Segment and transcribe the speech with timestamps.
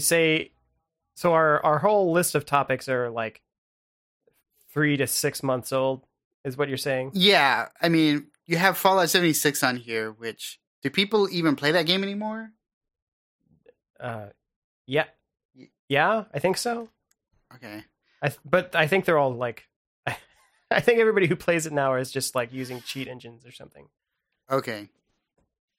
[0.00, 0.50] So you you say
[1.14, 3.42] so our our whole list of topics are like
[4.72, 6.06] three to six months old,
[6.44, 7.12] is what you're saying?
[7.14, 11.86] Yeah, I mean, you have Fallout 76 on here, which do people even play that
[11.86, 12.50] game anymore?
[14.00, 14.26] Uh,
[14.86, 15.04] yeah,
[15.88, 16.88] yeah, I think so.
[17.54, 17.84] Okay.
[18.20, 19.68] I th- but I think they're all like,
[20.70, 23.88] I think everybody who plays it now is just like using cheat engines or something.
[24.50, 24.88] Okay.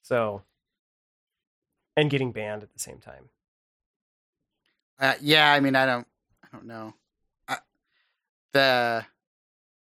[0.03, 0.43] So,
[1.97, 3.29] and getting banned at the same time.
[4.99, 6.07] Uh, yeah, I mean, I don't,
[6.43, 6.93] I don't know.
[7.47, 7.57] I,
[8.53, 9.05] the,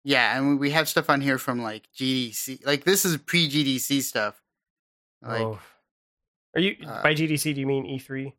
[0.04, 2.64] yeah, mean, we have stuff on here from like GDC.
[2.66, 4.40] Like this is pre GDC stuff.
[5.22, 5.58] Like, oh,
[6.54, 7.54] are you uh, by GDC?
[7.54, 8.32] Do you mean E3?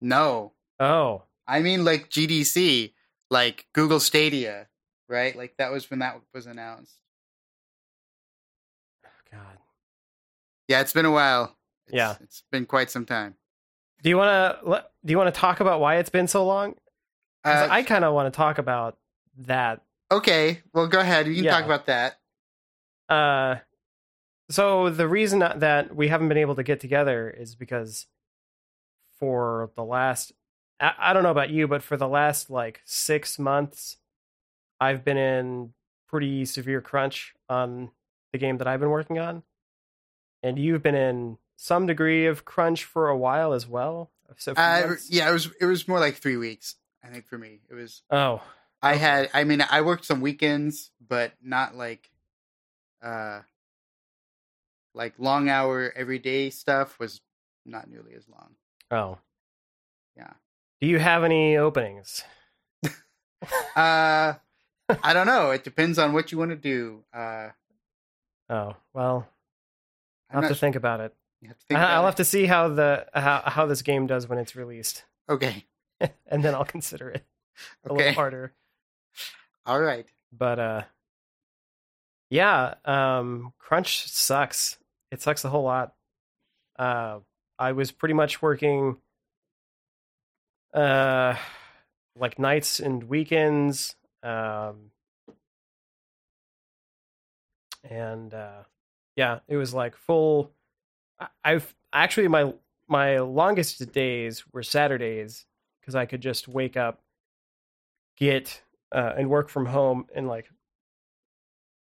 [0.00, 2.92] no, Oh, I mean like GDC,
[3.30, 4.68] like Google Stadia,
[5.08, 5.34] right?
[5.36, 6.94] Like that was when that was announced.
[9.04, 9.58] Oh God.
[10.68, 11.56] Yeah, it's been a while.
[11.86, 12.14] It's, Yeah.
[12.20, 13.34] it's been quite some time.
[14.02, 14.84] Do you want to?
[15.04, 16.74] Do you want to talk about why it's been so long?
[17.44, 18.96] Uh, I kind of want to talk about
[19.38, 19.82] that.
[20.10, 21.26] okay, well, go ahead.
[21.26, 21.50] You can Yeah.
[21.52, 22.18] talk about that.
[23.08, 23.56] Uh,
[24.50, 28.06] so the reason that- we haven't been able to get together is because
[29.18, 30.32] for the last,
[30.80, 33.98] I, I don't know about you, but for the last like six months,
[34.80, 35.74] I've been in
[36.08, 37.90] pretty severe crunch on
[38.32, 39.42] the game that I've been working on,
[40.42, 44.12] and you've been in some degree of crunch for a while as well.
[44.36, 46.76] So Uh, yeah, it was it was more like three weeks.
[47.02, 48.02] I think for me, it was.
[48.10, 48.40] Oh,
[48.80, 48.98] I Okay.
[49.00, 49.30] had.
[49.34, 52.10] I mean, I worked some weekends, but not like,
[53.02, 53.40] uh,
[54.94, 57.20] like long hour everyday stuff was
[57.66, 58.54] not nearly as long.
[58.90, 59.18] oh,
[60.16, 60.32] Yeah.
[60.80, 62.22] Do you have any openings?
[63.76, 64.34] Uh,
[65.04, 65.50] I don't know.
[65.52, 67.04] It depends on what you want to do.
[67.12, 67.50] Uh,
[68.50, 69.28] Oh well,
[70.30, 71.14] I'm I'll have to su- think about it.
[71.40, 74.28] You have to think I'll have to see how the how how this game does
[74.28, 75.04] when it's released.
[75.28, 75.64] Okay.
[76.26, 77.24] and then I'll consider it
[77.84, 77.96] a Okay.
[77.96, 78.52] little harder.
[79.66, 80.06] All right.
[80.32, 80.82] But uh,
[82.30, 84.78] yeah, um, crunch sucks.
[85.10, 85.94] It sucks a whole lot.
[86.78, 87.20] Uh,
[87.58, 88.98] I was pretty much working,
[90.74, 91.34] uh,
[92.16, 94.90] like nights and weekends, um,
[97.82, 98.62] and uh,
[99.16, 100.52] yeah, it was like full.
[101.44, 102.52] I've actually my
[102.88, 105.44] my longest days were Saturdays
[105.80, 107.02] because I could just wake up,
[108.16, 108.62] get
[108.92, 110.48] uh, and work from home and like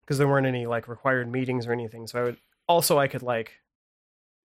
[0.02, 2.08] because there weren't any like required meetings or anything.
[2.08, 3.54] So I would also I could like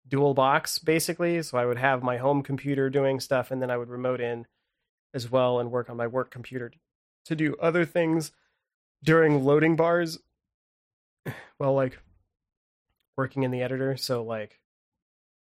[0.06, 1.42] dual box basically.
[1.42, 4.46] So I would have my home computer doing stuff and then I would remote in
[5.14, 6.72] as well and work on my work computer
[7.24, 8.32] to do other things
[9.02, 10.18] during loading bars
[11.58, 11.98] while like
[13.16, 13.96] working in the editor.
[13.96, 14.57] So like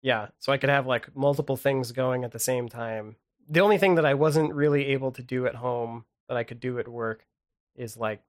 [0.02, 3.16] yeah, so I could have like multiple things going at the same time.
[3.48, 6.60] The only thing that I wasn't really able to do at home that I could
[6.60, 7.26] do at work
[7.74, 8.22] is like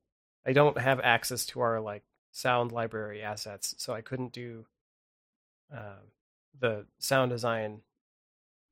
[0.46, 4.66] I don't have access to our like sound library assets, so I couldn't do
[5.76, 6.02] uh,
[6.60, 7.82] the sound design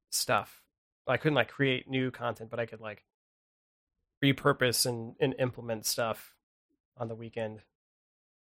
[0.09, 0.63] stuff.
[1.07, 3.03] I couldn't like create new content, but I could like
[4.23, 6.33] repurpose and, and implement stuff
[6.97, 7.61] on the weekend.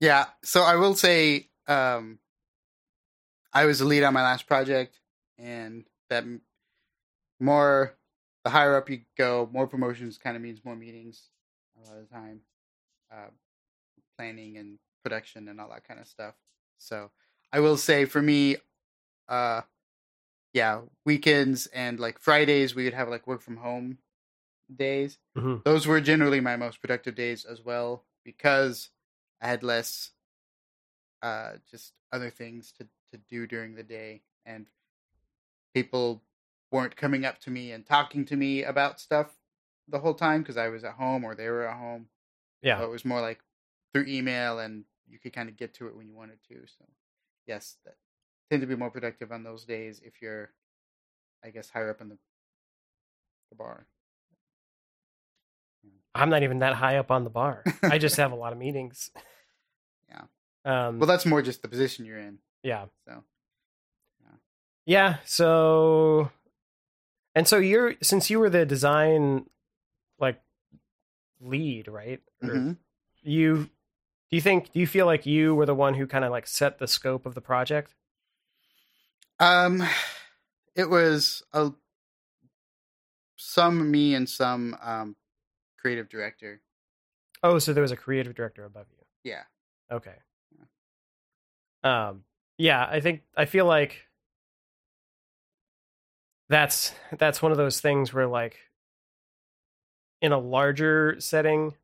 [0.00, 0.26] Yeah.
[0.42, 2.18] So I will say, um,
[3.54, 4.98] I was the lead on my last project,
[5.38, 6.24] and that
[7.40, 7.94] more
[8.44, 11.30] the higher up you go, more promotions kind of means more meetings
[11.76, 12.40] a lot of the time,
[13.12, 13.28] uh,
[14.18, 16.34] planning and production and all that kind of stuff.
[16.78, 17.10] So
[17.52, 18.56] I will say for me,
[19.28, 19.62] uh,
[20.52, 23.98] yeah, weekends and like Fridays we would have like work from home
[24.74, 25.18] days.
[25.36, 25.64] Mhm.
[25.64, 28.90] Those were generally my most productive days as well because
[29.40, 30.10] I had less
[31.22, 34.66] uh just other things to to do during the day and
[35.72, 36.22] people
[36.70, 39.36] weren't coming up to me and talking to me about stuff
[39.88, 42.08] the whole time because I was at home or they were at home.
[42.62, 43.40] Yeah, So it was more like
[43.92, 46.54] through email and you could kind of get to it when you wanted to.
[46.66, 46.84] So
[47.46, 47.94] yes, that
[48.50, 50.50] tend to be more productive on those days if you're
[51.44, 52.18] I guess higher up in the
[53.50, 53.86] the bar.
[56.14, 57.64] I'm not even that high up on the bar.
[57.82, 59.10] I just have a lot of meetings.
[60.08, 60.22] Yeah.
[60.64, 62.38] Um, Well, that's more just the position you're in.
[62.64, 62.86] Yeah.
[63.06, 63.22] So
[64.86, 66.30] Yeah, so
[67.34, 69.46] and so you're since you were the design
[70.18, 70.40] like
[71.40, 72.20] lead, right?
[72.42, 72.76] Mhm.
[73.22, 73.56] You
[74.30, 76.46] do you think do you feel like you were the one who kind of like
[76.46, 77.94] set the scope of the project?
[79.38, 79.82] Um,
[80.74, 81.72] it was a
[83.36, 85.16] some me and some um
[85.78, 86.60] creative director.
[87.42, 89.04] Oh, so there was a creative director above you.
[89.22, 89.44] Yeah,
[89.90, 90.16] Okay.
[91.82, 92.24] Um
[92.58, 94.06] yeah, I think I feel like
[96.48, 98.58] that's that's one of those things where like
[100.20, 101.74] in a larger setting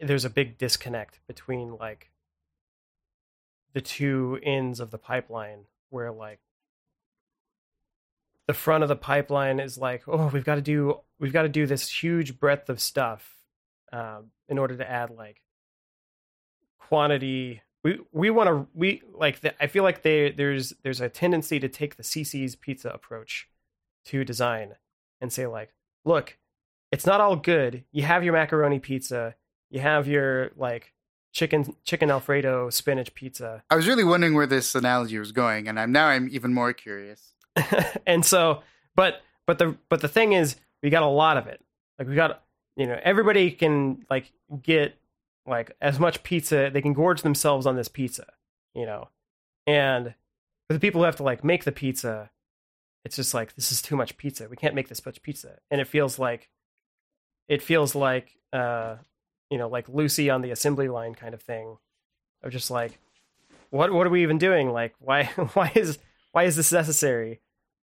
[0.00, 2.10] there's a big disconnect between like
[3.74, 6.40] the two ends of the pipeline where like
[8.46, 11.48] the front of the pipeline is like oh we've got to do we've got to
[11.48, 13.36] do this huge breadth of stuff
[13.92, 15.42] uh, in order to add like
[16.78, 21.08] quantity we we want to we like the, i feel like they there's there's a
[21.08, 23.48] tendency to take the CiCi's pizza approach
[24.06, 24.74] to design
[25.20, 25.72] and say like
[26.04, 26.38] look
[26.92, 27.84] it's not all good.
[27.92, 29.34] You have your macaroni pizza.
[29.70, 30.92] You have your like
[31.32, 33.62] chicken chicken alfredo spinach pizza.
[33.70, 36.72] I was really wondering where this analogy was going, and I'm now I'm even more
[36.72, 37.34] curious.
[38.06, 38.62] and so
[38.96, 41.60] but but the but the thing is we got a lot of it.
[41.98, 42.42] Like we got
[42.76, 44.32] you know everybody can like
[44.62, 44.98] get
[45.46, 48.26] like as much pizza they can gorge themselves on this pizza
[48.74, 49.08] you know?
[49.66, 50.14] And
[50.68, 52.30] for the people who have to like make the pizza
[53.04, 54.46] it's just like this is too much pizza.
[54.48, 55.58] We can't make this much pizza.
[55.70, 56.50] And it feels like
[57.48, 58.96] it feels like uh
[59.48, 61.78] you know like lucy on the assembly line kind of thing
[62.42, 62.98] of just like
[63.70, 64.70] what what are we even doing?
[64.70, 65.98] Like why why is
[66.32, 67.40] why is this necessary?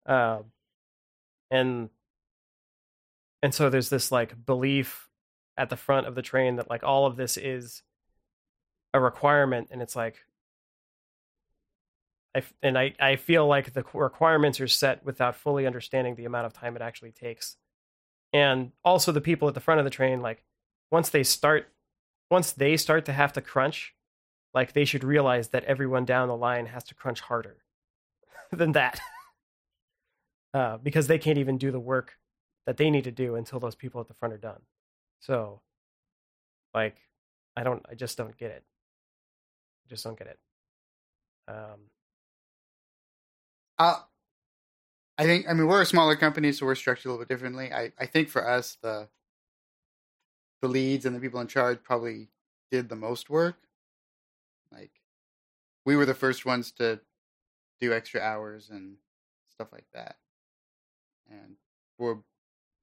[0.07, 0.45] Um
[1.51, 1.91] and
[3.43, 5.10] and so there's this like belief
[5.61, 7.83] at the front of the train that like all of this is
[8.95, 10.17] a requirement and it's like
[12.35, 16.47] I, and I, I feel like the requirements are set without fully understanding the amount
[16.47, 17.57] of time it actually takes.
[18.33, 20.43] And also the people at the front of the train like
[20.91, 21.69] once they start
[22.31, 23.95] once they start to have to crunch
[24.55, 27.59] like they should realize that everyone down the line has to crunch harder
[28.51, 28.99] than that.
[30.53, 32.19] Uh, because they can't even do the work
[32.67, 34.59] that they need to do until those people at the front are done
[35.21, 35.61] so
[36.75, 36.97] like
[37.57, 38.65] i don't i just don't get it
[39.87, 40.39] I just don't get it
[41.49, 41.81] um
[43.81, 44.03] Uh,
[45.17, 47.73] I think I mean we're a smaller company, so we're structured a little bit differently.
[47.73, 49.09] I, I think for us the
[50.61, 52.29] the leads and the people in charge probably
[52.71, 53.57] did the most work.
[54.71, 54.91] Like
[55.87, 57.01] we were the first ones to
[57.81, 58.97] do extra hours and
[59.49, 60.17] stuff like that,
[61.31, 61.57] and
[61.99, 62.15] we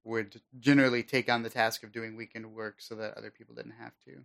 [0.04, 3.74] would generally take on the task of doing weekend work so that other people didn't
[3.78, 4.24] have to.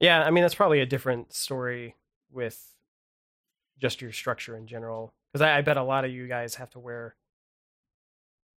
[0.00, 1.96] Yeah, I mean that's probably a different story
[2.30, 2.76] with
[3.78, 5.12] just your structure in general.
[5.32, 7.14] Because I, I bet a lot of you guys have to wear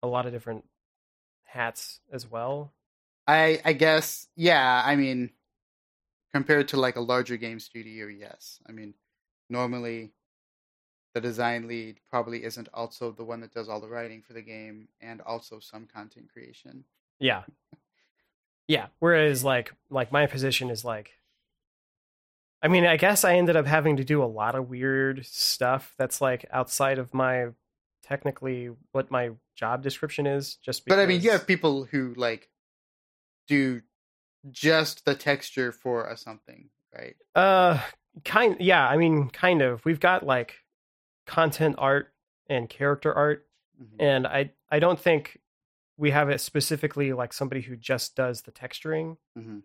[0.02, 0.64] a lot of different
[1.44, 2.72] hats as well.
[3.26, 4.82] I I guess yeah.
[4.84, 5.30] I mean,
[6.32, 8.60] compared to like a larger game studio, yes.
[8.68, 8.94] I mean,
[9.48, 10.12] normally
[11.14, 14.42] the design lead probably isn't also the one that does all the writing for the
[14.42, 16.84] game and also some content creation.
[17.18, 17.42] Yeah,
[18.66, 18.86] yeah.
[18.98, 21.10] Whereas like like my position is like,
[22.62, 25.94] I mean, I guess I ended up having to do a lot of weird stuff
[25.98, 27.48] that's like outside of my
[28.02, 30.56] technically what my job description is.
[30.56, 32.48] Just because, But I mean, you have people who like
[33.46, 33.82] do
[34.50, 37.16] just the texture for a something, right?
[37.34, 37.78] Uh,
[38.24, 38.56] kind.
[38.60, 39.84] Yeah, I mean, kind of.
[39.84, 40.54] We've got like
[41.26, 42.12] content art
[42.48, 43.46] and character art,
[43.80, 43.96] Mhm.
[44.00, 45.38] and I I don't think
[45.96, 49.18] we have it specifically like somebody who just does the texturing.
[49.38, 49.62] Mhm.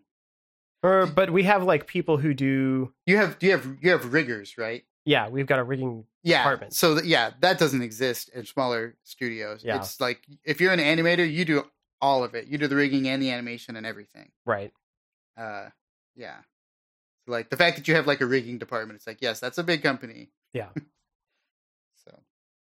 [0.82, 2.94] Or, but we have like people who do.
[3.06, 4.84] You have you have you have riggers, right?
[5.04, 6.06] Yeah, we've got a rigging.
[6.22, 6.38] Yeah.
[6.42, 6.74] Department.
[6.74, 9.64] So th- yeah, that doesn't exist in smaller studios.
[9.64, 9.76] Yeah.
[9.78, 11.64] It's like if you're an animator, you do
[12.00, 12.46] all of it.
[12.46, 14.30] You do the rigging and the animation and everything.
[14.44, 14.72] Right.
[15.36, 15.70] Uh,
[16.14, 16.42] yeah.
[17.26, 19.64] Like the fact that you have like a rigging department, it's like yes, that's a
[19.64, 20.30] big company.
[20.52, 20.68] Yeah.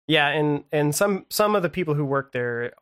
[0.06, 2.72] Yeah, and and some some of the people who work there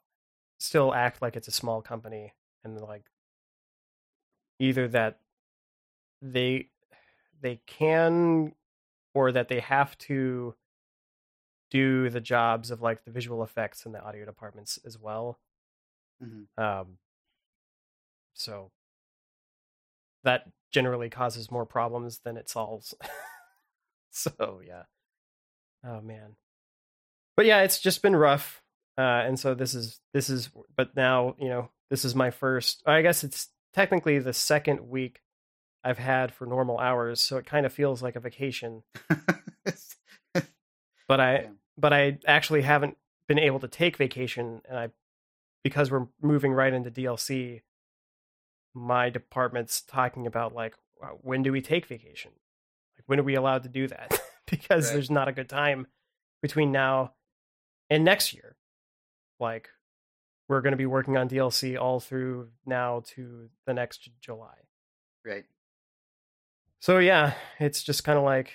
[0.59, 3.05] still act like it's a small company, and like
[4.59, 5.19] either that
[6.21, 6.69] they
[7.41, 8.55] they can
[9.15, 10.55] or that they have to
[11.71, 15.39] do the jobs of like the visual effects and the audio departments as well.
[16.21, 16.47] mhm.
[16.57, 16.99] Um,
[18.35, 18.71] so
[20.25, 22.95] that generally causes more problems than it solves.
[24.11, 24.85] so yeah.
[25.85, 26.37] Oh man.
[27.37, 28.63] But yeah, it's just been rough.
[28.99, 32.83] Uh, and so this is this is but now, you know, this is my first
[32.87, 35.21] I guess it's technically the second week
[35.85, 38.83] I've had for normal hours, so it kind of feels like a vacation.
[41.09, 41.49] But I Yeah.
[41.77, 42.97] but I actually haven't
[43.27, 44.89] been able to take vacation and I
[45.65, 47.63] because we're moving right into DLC
[48.75, 50.75] my department's talking about like
[51.21, 52.31] when do we take vacation?
[52.97, 54.19] Like when are we allowed to do that?
[54.47, 54.95] because Right.
[54.95, 55.87] there's not a good time
[56.41, 57.13] between now
[57.93, 58.57] and next year.
[59.39, 59.69] Like
[60.49, 64.57] we're going to be working on DLC all through now to the next July.
[65.25, 65.45] right.
[66.81, 68.53] So yeah, it's just kind of like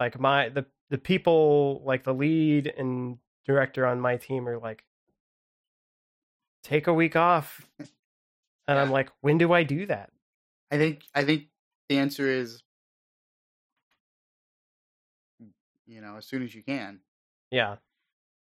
[0.00, 4.84] like my the the people like the lead and director on my team are like,
[6.62, 7.66] take a week off.
[8.66, 10.10] And I'm like, when do I do that?
[10.70, 11.48] I think I think
[11.90, 12.62] the answer is
[15.86, 17.00] you know, as soon as you can.
[17.50, 17.76] Yeah.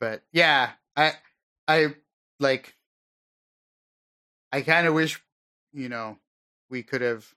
[0.04, 1.14] But yeah, I
[1.66, 1.96] I
[2.38, 2.76] like
[4.52, 5.24] I kind of wish,
[5.72, 6.18] you know,
[6.70, 7.34] we could have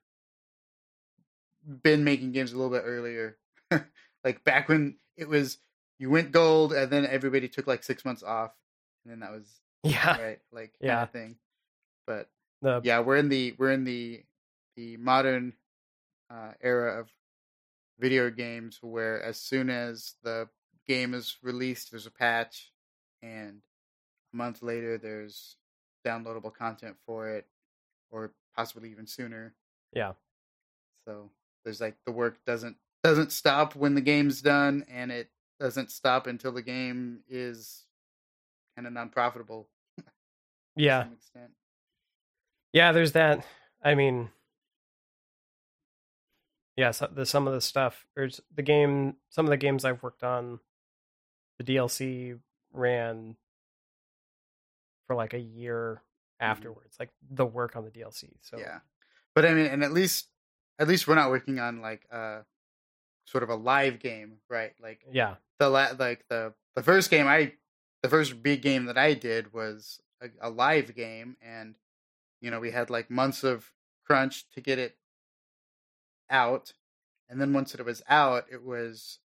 [1.64, 3.38] been making games a little bit earlier.
[4.24, 5.58] like back when it was
[6.00, 8.50] you went gold and then everybody took like 6 months off
[9.04, 10.16] and then that was Yeah.
[10.18, 11.02] right like kind Yeah.
[11.04, 11.36] of thing.
[12.04, 12.28] But
[12.62, 14.24] The yeah, we're in the we're in the
[14.74, 15.52] the modern
[16.30, 17.12] uh, era of
[18.00, 20.48] video games where as soon as the
[20.88, 22.72] game is released, there's a patch,
[23.22, 23.60] and
[24.32, 25.56] a month later there's
[26.06, 27.46] downloadable content for it,
[28.10, 29.54] or possibly even sooner.
[29.92, 30.12] Yeah.
[31.06, 31.30] So
[31.64, 36.26] there's like the work doesn't doesn't stop when the game's done, and it doesn't stop
[36.26, 37.84] until the game is
[38.76, 39.68] kind of non-profitable
[40.76, 41.06] yeah.
[42.72, 43.46] Yeah, there's that.
[43.82, 44.28] I mean,
[46.76, 50.02] yeah, so the some of the stuff or the game, some of the games I've
[50.02, 50.60] worked on,
[51.58, 52.38] the DLC
[52.72, 53.36] ran
[55.06, 56.02] for like a year
[56.40, 58.30] afterwards, like the work on the DLC.
[58.42, 58.80] So Yeah,
[59.34, 60.28] but I mean, and at least
[60.78, 62.40] at least we're not working on like uh
[63.24, 64.72] sort of a live game, right?
[64.80, 67.52] Like yeah, the la- like the the first game I
[68.02, 71.76] the first big game that I did was a, a live game, and
[72.40, 73.72] you know we had like months of
[74.04, 74.96] crunch to get it
[76.30, 76.72] out,
[77.28, 79.18] and then once it was out, it was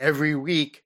[0.00, 0.82] every week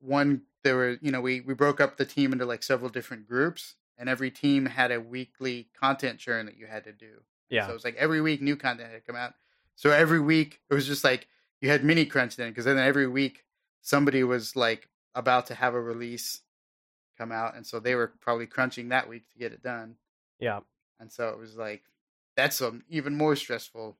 [0.00, 3.28] one there were you know we we broke up the team into like several different
[3.28, 7.64] groups and every team had a weekly content churn that you had to do yeah,
[7.66, 9.34] so it was like every week new content had come out.
[9.76, 11.28] So every week it was just like
[11.60, 13.44] you had mini crunch then because then every week
[13.80, 16.42] somebody was like about to have a release
[17.16, 19.96] come out, and so they were probably crunching that week to get it done.
[20.38, 20.60] yeah,
[21.00, 21.82] And so it was like
[22.36, 23.96] that's an even more stressful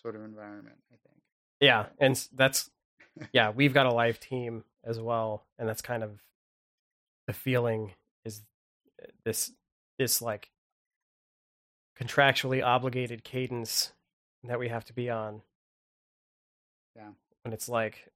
[0.00, 0.76] sort of environment.
[0.92, 1.22] I think.
[1.60, 2.70] yeah, and that's
[3.32, 6.20] yeah, we've got a live team as well, and that's kind of
[7.26, 7.92] the feeling
[8.24, 8.42] is
[9.02, 9.52] uh, this
[9.98, 10.50] this like
[12.00, 13.92] contractually obligated cadence
[14.44, 15.42] that we have to be on.
[16.96, 17.10] Yeah.
[17.44, 18.08] And it's like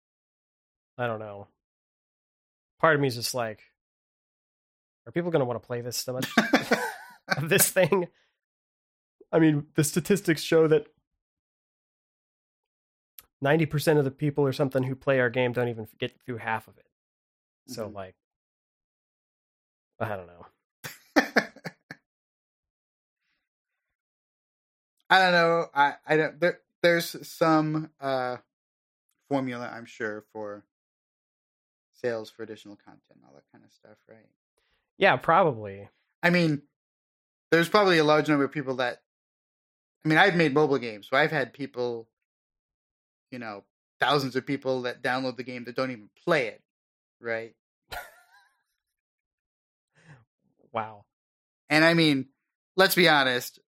[0.99, 1.49] I don't know.
[2.81, 3.61] Part of me is just like
[5.07, 6.29] are people going to want to play this so much
[7.43, 8.09] this thing?
[9.33, 10.87] I mean, the statistics show that
[13.47, 16.67] 90% of the people or something who play our game don't even get through half
[16.67, 16.87] of it.
[17.69, 17.95] So Mhm.
[17.95, 18.15] like
[20.01, 20.47] I don't know.
[25.09, 25.67] I don't know.
[25.75, 26.41] I I don't.
[26.41, 28.39] There, there's some uh
[29.29, 30.65] formula, I'm sure, for
[31.95, 34.29] sales for additional content, all that kind of stuff, right?
[34.99, 35.89] Yeah, probably.
[36.23, 36.63] I mean,
[37.51, 39.03] there's probably a large number of people that.
[40.05, 42.09] I mean, I've made mobile games, so I've had people,
[43.31, 43.65] you know,
[44.01, 46.63] thousands of people that download the game that don't even play it,
[47.21, 47.55] right?
[50.73, 51.05] Wow.
[51.71, 52.27] And I mean,
[52.77, 53.59] let's be honest.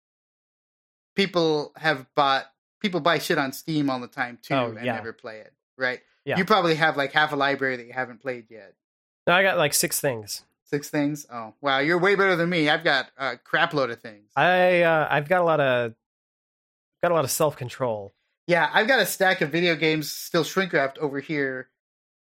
[1.16, 2.44] People have bought
[2.80, 4.94] people buy shit on Steam all the time too, Oh, and yeah.
[4.94, 6.00] never play it, right?
[6.24, 6.36] Yeah.
[6.36, 8.74] You probably have like half a library that you haven't played yet.
[9.26, 10.44] No, I got like six things.
[10.64, 11.26] Six things.
[11.32, 12.68] Oh wow, you're way better than me.
[12.68, 14.30] I've got a crap load of things.
[14.36, 15.94] I uh, I've got a lot of
[17.02, 18.12] got a lot of self control.
[18.48, 21.68] Yeah, I've got a stack of video games still shrink wrapped over here.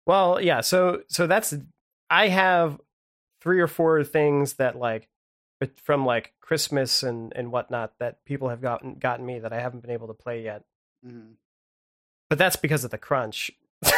[0.05, 0.61] Well, yeah.
[0.61, 1.53] So so that's
[2.09, 2.79] I have
[3.41, 5.07] three or four things that like
[5.77, 9.81] from like Christmas and and whatnot that people have gotten gotten me that I haven't
[9.81, 10.63] been able to play yet.
[11.05, 11.35] Mhm.
[12.27, 13.51] But that's because of the crunch.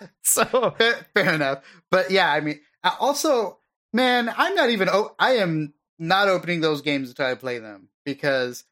[0.22, 2.60] so Fair, fair enough, but yeah, I mean,
[3.00, 3.58] also,
[3.92, 4.88] man, I'm not even.
[4.90, 8.64] Oh, I am not opening those games until I play them because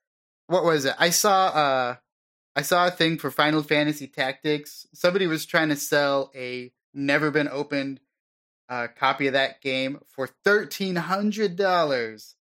[0.47, 0.95] what was it?
[0.99, 1.97] I saw uh
[2.57, 4.87] I saw a thing for Final Fantasy Tactics.
[4.93, 8.01] Somebody was trying to sell a never been opened
[8.69, 12.37] uh, copy of that game for thirteen hundred dollars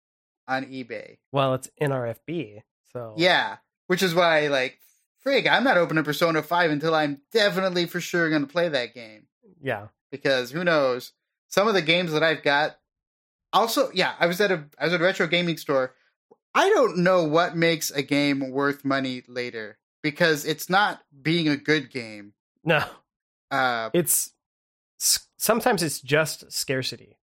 [0.46, 1.18] on eBay.
[1.32, 2.62] well, it's NRFB.
[2.92, 4.78] So Yeah, which is why like
[5.24, 8.94] frig, I'm not opening Persona Five until I'm definitely for sure going to play that
[8.94, 9.26] game
[9.62, 11.12] yeah, because who knows?
[11.48, 12.78] Some of the games that I've got.
[13.52, 15.94] Also, yeah, I was at a I was at a retro gaming store.
[16.54, 21.56] I don't know what makes a game worth money later because it's not being a
[21.56, 22.32] good game.
[22.64, 22.84] no,
[23.50, 24.32] Uh, it's
[25.38, 27.18] sometimes it's just scarcity.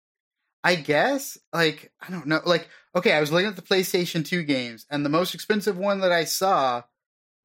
[0.64, 2.42] I guess like I don't know.
[2.46, 6.00] Like okay, I was looking at the PlayStation 2 games and the most expensive one
[6.00, 6.84] that I saw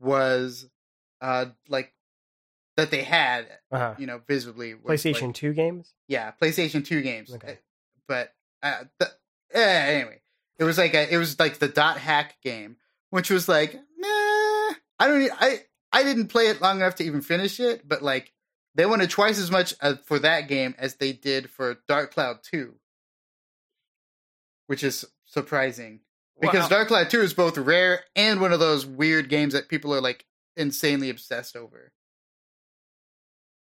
[0.01, 0.67] was
[1.21, 1.93] uh like
[2.77, 3.95] that they had, Uh-huh.
[3.99, 4.75] you know, visibly.
[4.75, 5.93] was, PlayStation like- 2 games?
[6.09, 7.35] yeah, PlayStation Two games.
[7.35, 7.59] Okay.
[8.09, 8.33] but
[8.63, 9.11] uh, the,
[9.53, 9.61] eh,
[10.01, 10.21] anyway,
[10.59, 12.77] it was like a, it was like the dot hack game,
[13.11, 14.09] which was like, nah,
[15.01, 15.61] I don't, I,
[15.93, 18.33] I didn't play it long enough to even finish it, but like
[18.75, 22.39] they wanted twice as much uh, for that game as they did for Dark Cloud
[22.43, 22.75] Two,
[24.69, 26.01] which is surprising
[26.41, 26.69] because Wow.
[26.69, 30.01] Dark Cloud Two is both rare and one of those weird games that people are
[30.01, 30.27] like
[30.57, 31.93] insanely obsessed over.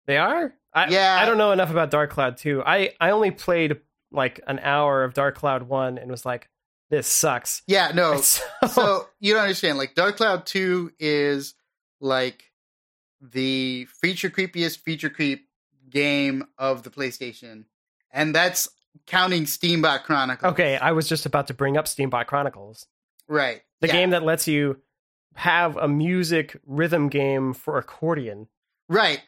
[0.07, 0.55] They are?
[0.75, 1.19] I, Yeah.
[1.21, 2.63] I don't know enough about Dark Cloud 2.
[2.65, 6.49] I, I only played like an hour of Dark Cloud 1 and was like,
[6.91, 7.63] this sucks.
[7.67, 9.79] Yeah, no, So, so you don't understand.
[9.79, 11.55] Like Dark Cloud Two is
[12.01, 12.45] like
[13.21, 15.47] the feature creepiest feature creep
[15.89, 17.65] game of the PlayStation,
[18.11, 18.69] and that's
[19.07, 20.53] counting Steambot Chronicles.
[20.53, 22.87] okay, I was just about to bring up Steambot Chronicles.
[23.29, 23.63] right.
[23.81, 24.83] The Yeah, game that lets you
[25.37, 28.49] have a music rhythm game for accordion.
[28.89, 29.23] Right.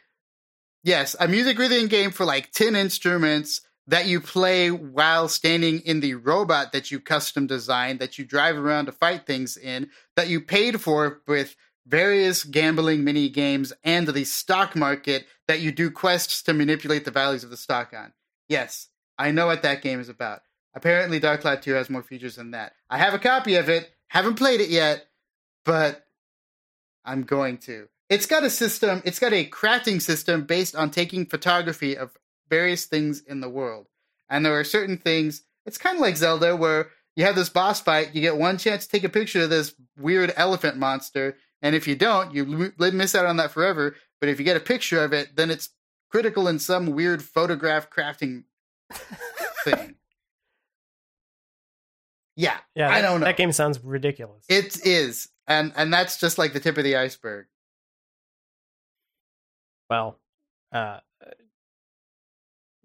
[0.85, 6.01] Yes, a music rhythm game for like ten instruments that you play while standing in
[6.01, 10.29] the robot that you custom designed that you drive around to fight things in that
[10.29, 15.91] you paid for with various gambling mini games and the stock market that you do
[15.91, 18.13] quests to manipulate the values of the stock on.
[18.49, 20.43] Yes, I know what that game is about.
[20.75, 22.73] Apparently Dark Cloud 2 has more features than that.
[22.89, 25.07] I have a copy of it, haven't played it yet,
[25.65, 26.07] but
[27.05, 27.89] I'm going to.
[28.09, 32.17] It's got a system, it's got a crafting system based on taking photography of
[32.49, 33.87] various things in the world.
[34.29, 37.81] And there are certain things, it's kind of like Zelda, where you have this boss
[37.81, 41.75] fight, you get one chance to take a picture of this weird elephant monster, and
[41.77, 43.95] if you don't, you miss out on that forever.
[44.21, 45.71] But if you get a picture of it, then it's
[46.11, 48.45] critical in some weird photograph crafting
[49.65, 49.97] thing.
[52.35, 53.27] Yeah, Yeah, I that, don't know.
[53.27, 54.45] That game sounds ridiculous.
[54.49, 57.47] it is, and and that's just like the tip of the iceberg.
[59.91, 60.19] well,
[60.73, 61.01] uh,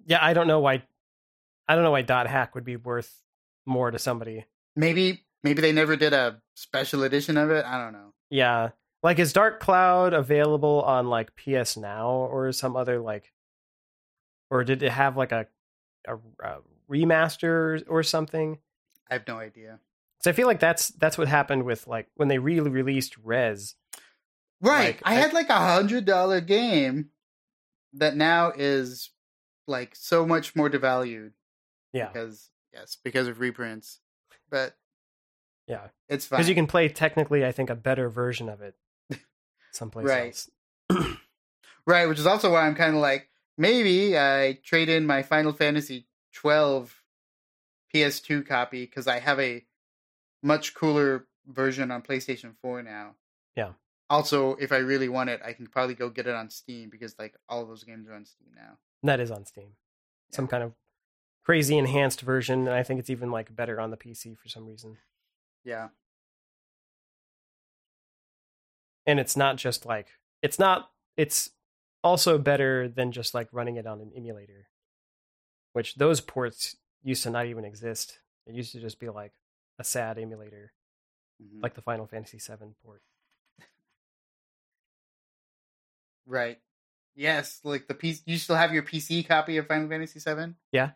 [0.08, 0.82] yeah, I don't know why.
[1.68, 3.14] I don't know why Dot Hack would be worth
[3.66, 4.46] more to somebody.
[4.76, 7.64] Maybe maybe they never did a special edition of it.
[7.66, 8.14] I don't know.
[8.32, 8.70] Yeah,
[9.04, 13.32] like is Dark Cloud available on like PS Now or some other like,
[14.50, 15.48] or did it have like a
[16.08, 16.58] a, a
[16.90, 18.58] remaster or something?
[19.10, 19.80] I have no idea.
[20.24, 23.76] So I feel like that's that's what happened with like when they re-released Rez.
[24.62, 24.96] Right.
[24.96, 27.10] Like, I I- had like a hundred dollar game
[27.94, 29.12] that now is
[29.68, 31.32] like so much more devalued
[31.94, 34.00] Yeah, because yes, because of reprints.
[34.50, 34.76] But
[35.68, 36.38] yeah, it's fine.
[36.38, 38.76] because you can play technically, I think, a better version of it
[39.72, 40.28] someplace Right.
[40.90, 41.08] else.
[41.86, 45.54] Right, which is also why I'm kind of like maybe I trade in my Final
[45.54, 47.02] Fantasy 12
[47.96, 49.64] PS2 copy because I have a
[50.44, 53.16] much cooler version on PlayStation 4 now.
[53.56, 53.72] Yeah.
[54.10, 57.16] Also, if I really want it, I can probably go get it on Steam because
[57.18, 58.78] like all of those games are on Steam now.
[59.08, 59.70] And that is on Steam.
[60.32, 60.74] Some kind of
[61.46, 64.68] crazy enhanced version, and I think it's even like better on the PC for some
[64.68, 64.98] reason.
[65.64, 65.88] Yeah.
[69.06, 70.08] And it's not just like
[70.42, 71.52] it's not it's
[72.04, 74.68] also better than just like running it on an emulator.
[75.72, 78.20] Which those ports used to not even exist.
[78.46, 79.32] It used to just be like
[79.80, 80.74] a sad emulator,
[81.42, 81.64] Mhm.
[81.64, 83.02] like the Final Fantasy VII port.
[86.26, 86.60] right.
[87.18, 88.22] Yes, like the PC.
[88.26, 90.56] You still have your PC copy of Final Fantasy 7?
[90.72, 90.92] Yeah.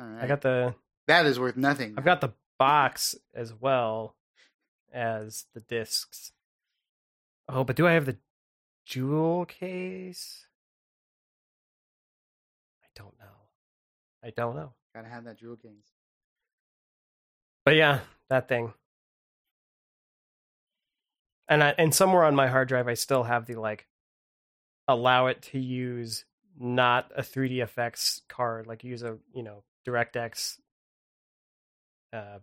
[0.00, 0.24] All right.
[0.24, 0.74] I got the
[1.08, 1.94] that is worth nothing.
[1.96, 4.16] I've got the box as well
[4.92, 6.32] as the discs.
[7.50, 8.16] Oh, but do I have the
[8.86, 10.46] jewel case?
[12.82, 13.26] I don't know.
[14.24, 14.72] I don't know.
[14.94, 15.92] Gotta have that jewel case.
[17.66, 18.72] But yeah, that thing.
[21.46, 23.86] And I and somewhere on my hard drive I still have the like
[24.88, 26.24] allow it to use
[26.58, 30.58] not a 3D effects card, like use a, you know, DirectX
[32.12, 32.38] uh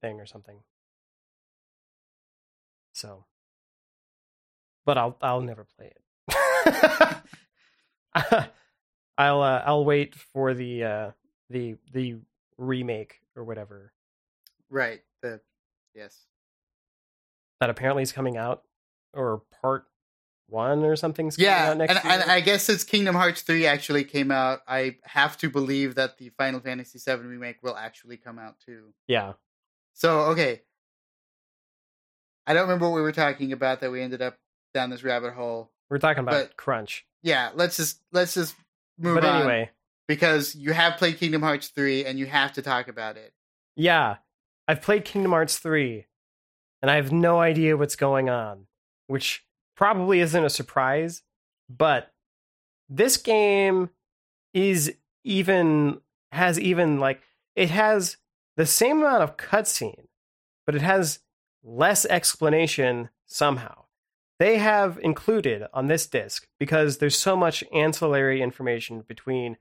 [0.00, 0.58] thing or something.
[2.92, 3.24] So
[4.84, 6.00] but I'll I'll never play it.
[9.18, 11.10] I'll uh, I'll wait for the uh
[11.50, 12.16] the the
[12.58, 13.92] remake or whatever
[14.70, 15.02] Right.
[15.22, 15.40] The
[15.94, 16.26] yes.
[17.60, 18.62] that apparently is coming out
[19.12, 19.86] or part
[20.48, 22.12] one or something's coming Yeah, out next and, year.
[22.22, 26.18] and I guess since Kingdom Hearts 3 actually came out, I have to believe that
[26.18, 28.92] the Final Fantasy 7 remake will actually come out too.
[29.08, 29.32] yeah.
[29.96, 30.62] So, okay.
[32.46, 34.38] I don't remember what we were talking about that we ended up
[34.74, 35.70] down this rabbit hole.
[35.88, 37.06] We're talking about But- crunch.
[37.22, 38.54] Yeah, let's just let's just
[38.98, 39.22] move on.
[39.22, 39.70] But on anyway,
[40.08, 43.32] because you have played Kingdom Hearts 3 and you have to talk about it.
[43.76, 44.16] yeah.
[44.66, 46.06] I've played Kingdom Hearts 3
[46.82, 48.66] and I have no idea what's going on,
[49.08, 49.44] which
[49.76, 51.22] probably isn't a surprise
[51.68, 52.12] but
[52.88, 53.90] this game
[54.52, 56.00] is even
[56.32, 57.22] has even like
[57.56, 58.16] it has
[58.56, 60.06] the same amount of cutscene,
[60.66, 61.20] but it has
[61.62, 63.84] less explanation somehow.
[64.38, 69.56] They have included on this disc because there's so much ancillary information between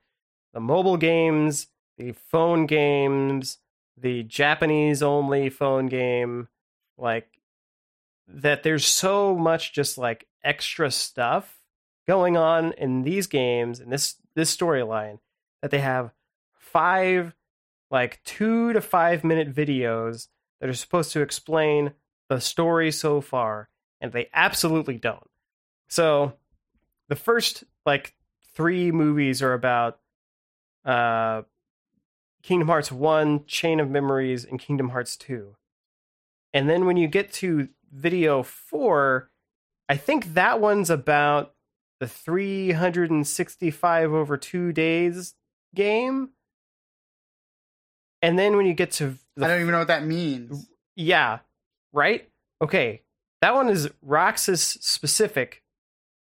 [0.54, 3.60] the mobile games, the phone games,
[3.95, 6.49] the Japanese only phone game,
[6.97, 7.28] like
[8.34, 11.60] that there's so much just like extra stuff
[12.08, 15.19] going on in these games and this this storyline
[15.62, 16.12] that they have
[16.58, 17.34] five
[17.91, 20.28] like 2 to 5 minute videos
[20.60, 21.93] that are supposed to explain
[22.28, 23.69] the story so far
[24.02, 25.30] and they absolutely don't.
[25.88, 26.34] So
[27.08, 28.15] the first like
[28.56, 30.00] 3 movies are about
[30.84, 31.43] uh
[32.41, 35.56] Kingdom Hearts 1, Chain of Memories and Kingdom Hearts 2.
[36.54, 39.29] And then when you get to video 4,
[39.88, 41.53] I think that one's about
[41.99, 45.36] the 365 over 2 days
[45.75, 46.29] game.
[48.21, 50.69] And then when you get to I don't even know what that means.
[50.95, 51.39] yeah,
[51.91, 52.29] right?
[52.62, 53.01] Okay.
[53.41, 55.63] That one is Roxas specific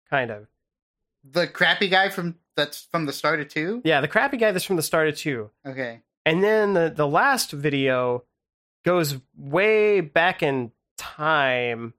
[0.09, 0.47] kind of.
[1.23, 3.81] The crappy guy from that's from the start of two.
[3.83, 5.49] Yeah, the crappy guy that's from the start of 2.
[5.67, 6.01] Okay.
[6.25, 8.23] And then the, the last video
[8.83, 10.71] goes way back in
[11.21, 11.93] time.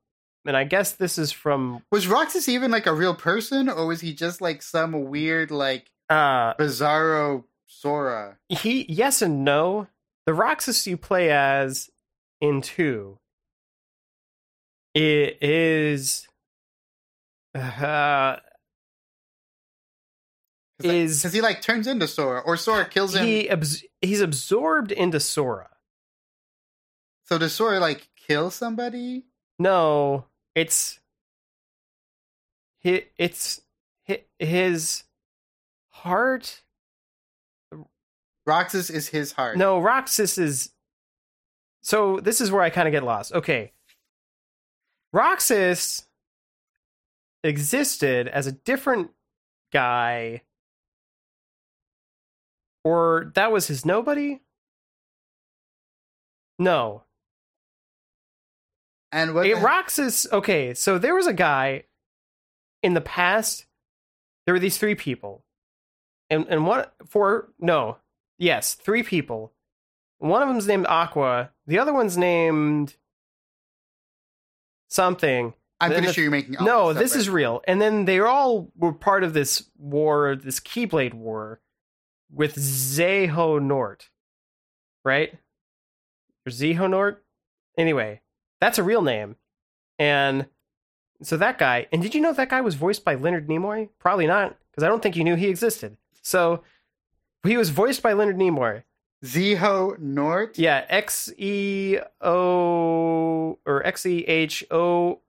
[0.45, 4.01] And I guess this is from Was Roxas even like a real person, or was
[4.01, 8.39] he just like some weird like uh bizarro Sora?
[8.49, 9.87] he yes and no.
[10.27, 11.91] The Roxas you play as
[12.41, 13.19] in two
[14.95, 16.27] it is
[17.55, 18.37] uh
[20.83, 23.25] Is- because he like turns into Sora, or Sora kills him?
[23.25, 25.69] he abs- he's absorbed into Sora.
[27.27, 29.25] So does Sora like kill somebody?
[29.59, 31.01] No, it's
[32.83, 33.61] it's
[34.39, 35.05] his
[35.91, 36.63] heart.
[38.45, 39.57] Roxas is his heart.
[39.57, 40.71] No, Roxas is.
[41.83, 43.33] So this is where I kind of get lost.
[43.33, 43.73] Okay,
[45.13, 46.07] Roxas
[47.45, 49.11] existed as a different
[49.73, 50.43] guy,
[52.85, 54.41] or that was his nobody.
[56.59, 57.03] No,
[59.13, 59.47] And what?
[59.47, 60.27] It the- Roxas.
[60.33, 61.85] Okay, so there was a guy
[62.83, 63.67] in the past.
[64.47, 65.45] There were these three people,
[66.31, 67.99] and and one four no
[68.39, 69.53] yes three people.
[70.19, 71.51] One of them's named Aqua.
[71.67, 72.97] The other one's named
[74.89, 75.55] something.
[75.81, 76.57] I'm pretty the- sure you're making.
[76.61, 77.61] no, this this is real.
[77.67, 81.61] And then they all were part of this war, this Keyblade war,
[82.31, 84.09] with Xehanort,
[85.05, 85.35] right?
[86.47, 87.19] Or Xehanort.
[87.77, 88.22] Anyway,
[88.63, 89.35] that's a real name,
[89.99, 90.47] and
[91.21, 91.89] so that guy.
[91.93, 93.89] And did you know that guy was voiced by Leonard Nimoy?
[93.99, 95.97] Probably not, because I don't think you knew he existed.
[96.23, 96.63] So
[97.45, 98.85] he was voiced by Leonard Nimoy.
[99.25, 100.55] Xehanort.
[100.57, 105.21] Yeah, X E O or X E H O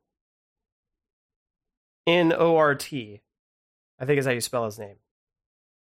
[2.08, 3.22] N O R T.
[4.00, 4.96] I think is how you spell his name.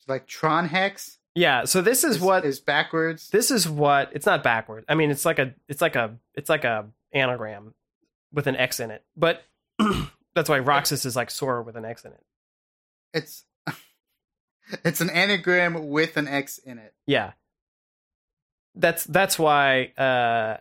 [0.08, 3.30] Like Tron Hex Yeah, so this is what is backwards.
[3.30, 4.86] this is what it's not backward.
[4.88, 7.74] I mean, it's like a it's like a it's like a anagram
[8.34, 9.04] with an X in it.
[9.16, 9.44] But
[10.36, 12.24] that's why Roxas is like Sora with an X in it.
[13.14, 13.44] It's
[14.84, 16.94] it's an anagram with an X in it.
[17.06, 17.34] Yeah.
[18.76, 20.58] That's that's why uh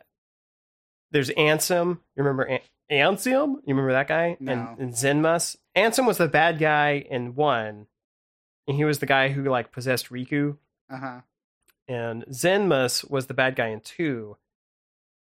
[1.13, 1.99] there's Ansem.
[2.17, 3.55] You remember An- Ansem?
[3.55, 4.37] You remember that guy?
[4.41, 4.53] No.
[4.53, 5.57] And, and Xemnas.
[5.77, 7.87] Ansem was the bad guy in one,
[8.67, 10.57] and he was the guy who like possessed Riku.
[10.91, 11.21] Uh huh.
[11.89, 14.37] And Xemnas was the bad guy in two,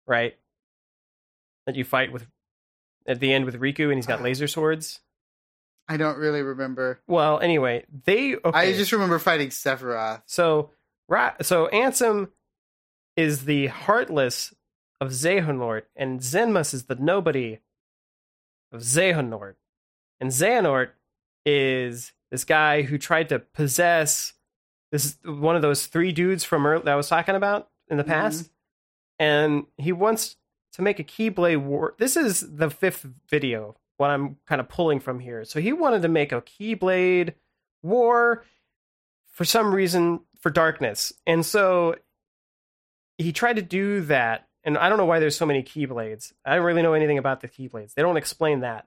[0.06, 0.36] right?
[1.72, 2.28] That you fight with
[3.08, 5.00] at the end with Riku, and he's got laser swords.
[5.88, 7.00] I don't really remember.
[7.08, 8.36] Well, anyway, they.
[8.36, 8.60] Okay.
[8.60, 10.22] I just remember fighting Sephiroth.
[10.26, 10.72] So,
[11.08, 11.34] right.
[11.46, 12.30] so Ansem
[13.16, 14.54] is the heartless
[15.00, 17.60] of Xehanort, and Xemnas is the nobody
[18.74, 19.56] of Xehanort.
[20.20, 20.90] And Xehanort
[21.46, 24.34] is this guy who tried to possess
[24.92, 28.04] this one of those three dudes from earl- that I was talking about in the
[28.04, 28.12] mm-hmm.
[28.12, 28.52] past,
[29.20, 30.36] and he wants
[30.74, 31.96] to make a Keyblade war.
[31.98, 33.76] This is the fifth video.
[33.98, 35.44] What I'm kind of pulling from here.
[35.46, 37.34] So he wanted to make a Keyblade
[37.84, 38.44] war
[39.32, 41.14] for some reason for darkness.
[41.26, 41.96] And so
[43.18, 44.48] he tried to do that.
[44.64, 46.34] And I don't know why there's so many keyblades.
[46.46, 47.94] I don't really know anything about the keyblades.
[47.94, 48.86] They don't explain that.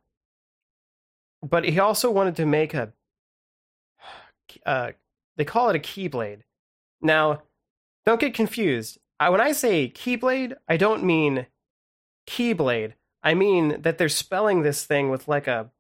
[1.43, 2.93] But he also wanted to make a
[4.67, 4.93] uh,
[5.37, 6.41] they call it a keyblade.
[7.01, 7.43] Now,
[8.07, 8.99] don't get confused.
[9.19, 11.47] I, when I say keyblade, I don't mean
[12.27, 12.95] keyblade.
[13.23, 15.71] I mean that they're spelling this thing with like a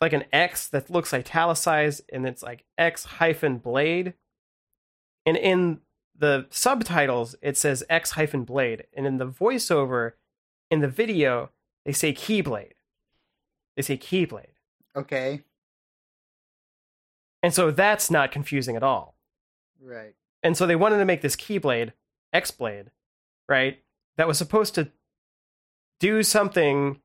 [0.00, 4.14] like an X that looks italicized, and it's like X hyphen blade.
[5.26, 5.80] And in
[6.16, 10.12] the subtitles, it says X hyphen blade, and in the voiceover,
[10.70, 11.50] in the video,
[11.84, 12.72] they say Keyblade.
[13.76, 14.54] They say Keyblade,
[14.96, 15.42] Okay.
[17.42, 19.16] and so that's not confusing at all.
[19.80, 20.14] Right.
[20.42, 21.92] And so they wanted to make this Keyblade,
[22.32, 22.90] X Blade,
[23.48, 23.82] right?
[24.16, 24.90] That was supposed to
[26.00, 27.00] do something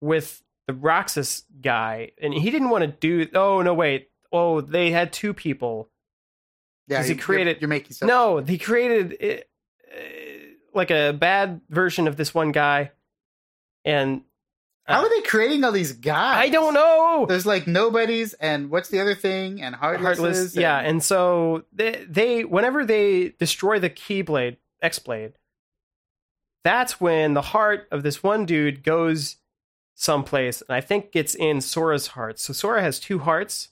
[0.00, 2.12] with the Roxas guy.
[2.20, 3.28] And he didn't want to do.
[3.34, 4.10] Oh, no, wait.
[4.32, 5.88] Oh, they had two people.
[6.88, 7.02] Yeah.
[7.02, 7.96] he created- You're, you're making.
[8.02, 10.00] No, he created uh, uh,
[10.74, 12.92] like a bad version of this one guy.
[13.84, 14.22] And
[14.84, 16.36] How are they creating all these guys?
[16.36, 17.24] I don't know.
[17.28, 19.62] There's like nobodies, and what's the other thing?
[19.62, 20.00] And heartlesses.
[20.02, 20.78] Heartless, yeah.
[20.78, 25.32] And so they, they, whenever they destroy the Keyblade, X Blade,
[26.64, 29.36] that's when the heart of this one dude goes
[29.94, 32.38] someplace, and I think it's in Sora's heart.
[32.38, 33.68] So Sora has two hearts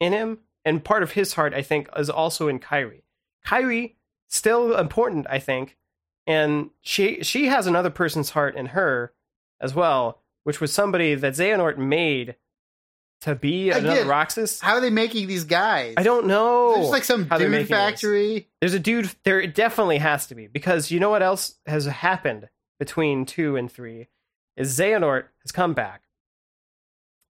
[0.00, 3.02] in him, and part of his heart, I think, is also in Kairi.
[3.46, 3.94] Kairi
[4.28, 5.76] still important, I think,
[6.26, 9.12] and she she has another person's heart in her
[9.60, 12.36] as well, which was somebody that Xehanort made
[13.24, 14.60] to be I another Roxas.
[14.60, 15.94] How are they making these guys?
[15.96, 16.74] I don't know.
[16.76, 17.68] There's like some dude making this.
[17.68, 18.48] factory.
[18.60, 19.10] There's a dude.
[19.24, 23.70] There definitely has to be because you know what else has happened between two and
[23.70, 24.08] three
[24.56, 26.02] is Xehanort has come back,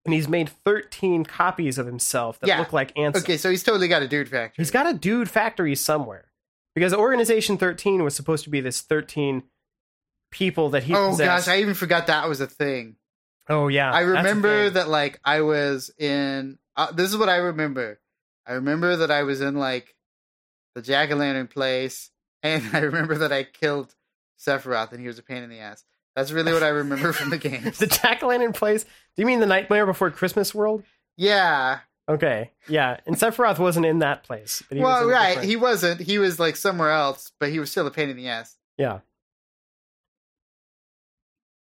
[0.05, 2.59] and he's made 13 copies of himself that Yeah.
[2.59, 3.17] look like Ansem.
[3.17, 4.61] Okay, so he's totally got a dude factory.
[4.61, 6.25] He's got a dude factory somewhere
[6.75, 9.43] because Organization 13 was supposed to be this 13
[10.31, 10.93] people that he.
[10.93, 11.47] Oh possessed.
[11.47, 12.97] gosh, I even forgot that was a thing.
[13.49, 16.57] Oh yeah, I remember that like I was in.
[16.75, 17.99] Uh, this is what I remember.
[18.47, 19.95] I remember that I was in like
[20.75, 22.09] the jack o' lantern place,
[22.43, 23.93] and I remember that I killed
[24.39, 25.83] Sephiroth, and he was a pain in the ass.
[26.15, 27.63] That's really what I remember from the game.
[27.77, 28.83] the jack o' lantern place.
[28.83, 28.89] Do
[29.21, 30.83] you mean the Nightmare Before Christmas world?
[31.17, 31.79] yeah.
[32.07, 34.61] Okay, yeah, and Sephiroth wasn't in that place.
[34.69, 35.29] But he was Well, right.
[35.29, 36.01] different- He wasn't.
[36.01, 38.55] He was like somewhere else, but he was still a pain in the ass.
[38.77, 38.99] Yeah.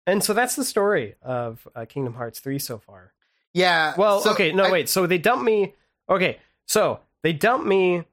[0.07, 3.13] And so that's the story of uh, Kingdom Hearts 3 so far.
[3.53, 3.95] Yeah.
[3.97, 4.89] Well, so okay, no, I- wait.
[4.89, 5.75] So they dump me.
[6.09, 8.05] Okay, so they dump me.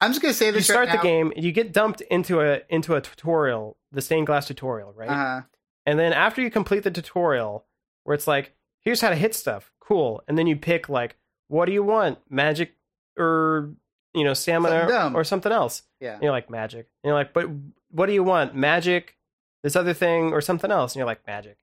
[0.00, 0.68] I'm just gonna say this.
[0.68, 4.26] You start right the game, you get dumped into a into a tutorial, the stained
[4.26, 5.08] glass tutorial, right?
[5.08, 5.40] Uh-huh.
[5.86, 7.64] And then after you complete the tutorial,
[8.04, 10.22] where it's like, here's how to hit stuff, cool.
[10.28, 11.16] And then you pick like,
[11.48, 12.74] what do you want, magic
[13.18, 13.70] or
[14.14, 15.16] you know Something stamina dumb.
[15.16, 15.82] or something else?
[16.00, 16.14] yeah.
[16.14, 16.88] And you're like magic.
[17.02, 17.48] And you're like, but
[17.90, 18.54] what do you want?
[18.54, 19.16] Magic,
[19.62, 20.92] this other thing, or something else?
[20.92, 21.58] And you're like magic.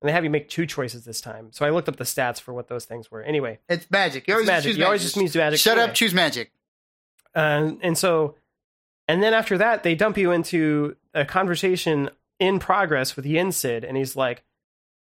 [0.00, 1.48] And they have you make two choices this time.
[1.52, 3.22] So I looked up the stats for what those things were.
[3.22, 4.26] Anyway, It's magic.
[4.26, 4.70] You always magic.
[4.70, 5.06] choose You always magic.
[5.06, 5.60] just means magic.
[5.60, 5.90] Shut Anyway.
[5.90, 5.94] up.
[5.94, 6.50] Choose magic.
[7.34, 8.34] And and so,
[9.08, 13.96] and then after that, they dump you into a conversation in progress with Yensid, and
[13.96, 14.42] he's like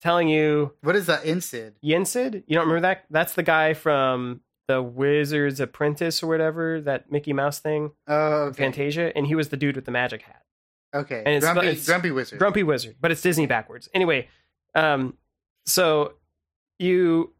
[0.01, 1.73] telling you What is that Insid?
[1.85, 2.44] Yensid.
[2.47, 3.05] You don't remember that?
[3.11, 8.62] That's the guy from the Wizard's Apprentice or whatever that Mickey Mouse thing, Oh, okay.
[8.62, 10.42] Fantasia, and he was the dude with the magic hat.
[10.94, 11.18] Okay.
[11.18, 12.38] And it's- grumpy, it's- grumpy wizard.
[12.38, 13.88] Grumpy Wizard, but it's Disney backwards.
[13.92, 14.28] Anyway,
[14.74, 15.16] um,
[15.66, 16.14] so
[16.78, 17.33] you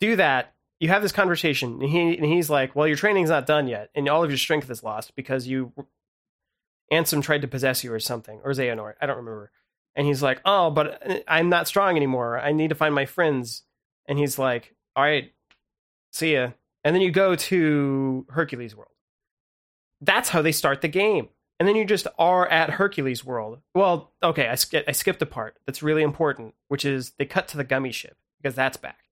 [0.00, 0.54] do that.
[0.80, 3.90] You have this conversation, and, he, and he's like, "Well, your training's not done yet,
[3.94, 5.72] and all of your strength is lost because you
[6.92, 8.94] Ansem tried to possess you or something, or Xehanort.
[9.00, 9.50] I don't remember."
[9.94, 12.40] And he's like, "Oh, but I'm not strong anymore.
[12.40, 13.62] I need to find my friends."
[14.06, 15.32] And he's like, "All right,
[16.10, 16.50] see ya."
[16.82, 18.90] And then you go to Hercules World.
[20.00, 21.28] That's how they start the game
[21.62, 23.60] and then you just are at Hercules World.
[23.72, 27.46] Well, okay, I, sk- I skipped a part that's really important, which is they cut
[27.48, 29.04] to the gummy ship because that's back.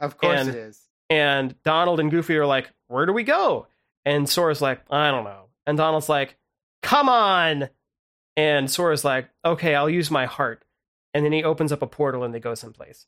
[0.00, 0.82] of course and- it is.
[1.08, 3.68] And Donald and Goofy are like, "Where do we go?"
[4.04, 6.36] And Sora's like, "I don't know." And Donald's like,
[6.82, 7.70] "Come on!"
[8.36, 10.62] And Sora's like, "Okay, I'll use my heart."
[11.14, 13.06] And then he opens up a portal and they go someplace.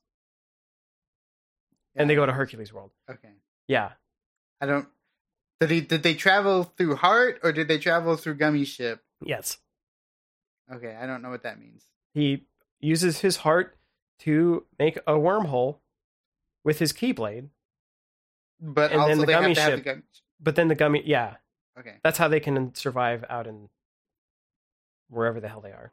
[1.94, 2.92] And they go to Hercules World.
[3.11, 3.32] Okay.
[3.68, 3.92] Yeah,
[4.61, 4.88] I don't.
[5.60, 5.80] Did he?
[5.80, 9.02] Did they travel through heart or did they travel through gummy ship?
[9.24, 9.58] yes.
[10.72, 11.84] Okay, I don't know what that means.
[12.12, 12.46] He
[12.80, 13.76] uses his heart
[14.20, 15.76] to make a wormhole
[16.64, 17.50] with his keyblade,
[18.60, 19.76] But And then the they have gummy have ship.
[19.76, 20.02] the gummy.
[20.40, 21.36] but then the gummy, yeah,
[21.78, 21.96] Okay.
[22.02, 23.68] that's how they can survive out in
[25.08, 25.92] wherever the hell they are,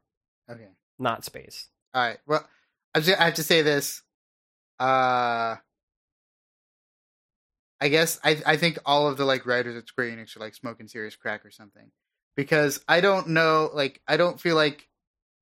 [0.49, 0.69] Okay.
[0.97, 1.69] not space.
[1.93, 2.17] All right.
[2.25, 2.47] Well,
[2.95, 4.01] I have to say this.
[4.79, 5.57] Uh,
[7.83, 10.55] I guess I I think all of the like writers at Square Enix are like
[10.55, 11.91] smoking serious crack or something,
[12.33, 13.69] because I don't know.
[13.73, 14.87] Like I don't feel like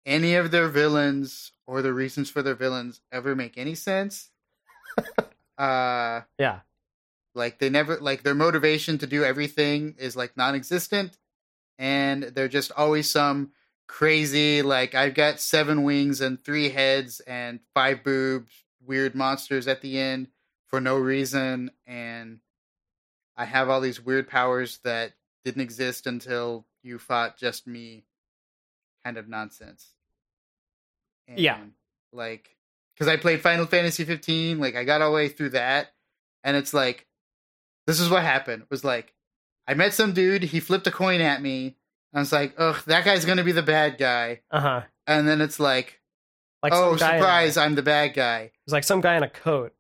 [0.08, 4.32] any of their villains or the reasons for their villains ever make any sense.
[5.60, 6.62] uh, Yeah,
[7.36, 11.20] like they never like their motivation to do everything is like non-existent,
[11.78, 13.52] and they're just always some
[13.86, 18.52] crazy like I've got seven wings and three heads and five boobs
[18.84, 20.28] weird monsters at the end
[20.72, 22.40] for no reason, and
[23.36, 25.14] I have all these weird powers that
[25.46, 28.06] didn't exist until you fought just me.
[29.04, 29.90] Kind of nonsense.
[31.28, 31.60] And, Yeah.
[32.14, 32.56] Like,
[32.96, 35.92] because I played Final Fantasy 15, like I got all the way through that,
[36.44, 37.08] and it's like,
[37.88, 38.64] this is what happened.
[38.64, 39.14] It was like,
[39.68, 41.78] I met some dude, he flipped a coin at me.
[42.14, 44.42] I was like, ugh, that guy's gonna be the bad guy.
[44.52, 44.82] Uh huh.
[45.08, 46.00] And then it's like,
[46.62, 48.52] Like oh, surprise, I'm the bad guy.
[48.66, 49.74] It's like some guy in a coat.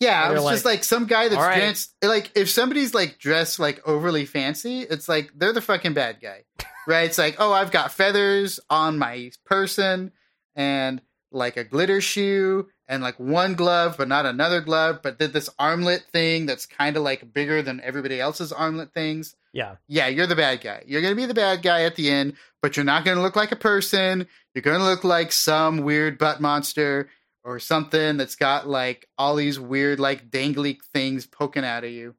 [0.00, 2.94] Yeah, And it was just like some guy that's "All right." dressed like if somebody's
[2.94, 6.44] like dressed like overly fancy, it's like they're the fucking bad guy,
[6.86, 7.04] right?
[7.04, 10.12] It's like oh, I've got feathers on my person
[10.56, 15.34] and like a glitter shoe and like one glove but not another glove, but did
[15.34, 19.36] this armlet thing that's kind of like bigger than everybody else's armlet things.
[19.52, 19.76] Yeah.
[19.86, 20.82] Yeah, you're the bad guy.
[20.86, 23.52] You're gonna be the bad guy at the end, but you're not gonna look like
[23.52, 24.26] a person.
[24.54, 27.10] You're gonna look like some weird butt monster
[27.44, 32.14] or something that's got like all these weird like dangly things poking out of you.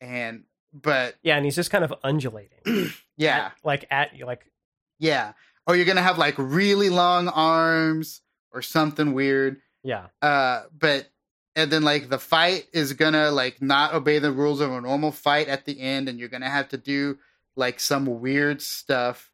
[0.00, 2.60] And but Yeah, and he's just kind of undulating.
[3.16, 4.50] yeah, At- like at you, like
[4.98, 5.32] yeah.
[5.66, 8.20] Or you're gonna have like really long arms
[8.52, 9.60] or something weird.
[9.82, 11.08] yeah, Uh but
[11.56, 15.10] and then like the fight is gonna like not obey the rules of a normal
[15.12, 17.18] fight at the end and you're gonna have to do
[17.56, 19.30] like some weird stuff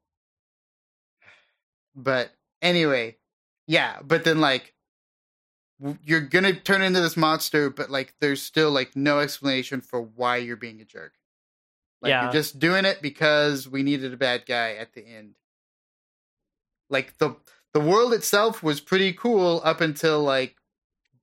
[1.94, 2.30] but
[2.62, 3.16] anyway
[3.66, 4.73] yeah but then like
[6.02, 10.36] you're gonna turn into this monster but like there's still like no explanation for why
[10.36, 11.14] you're being a jerk.
[12.02, 12.24] Like Yeah.
[12.24, 15.36] you're just doing it because we needed a bad guy at the end.
[16.90, 17.36] Like the
[17.72, 20.56] the world itself was pretty cool up until like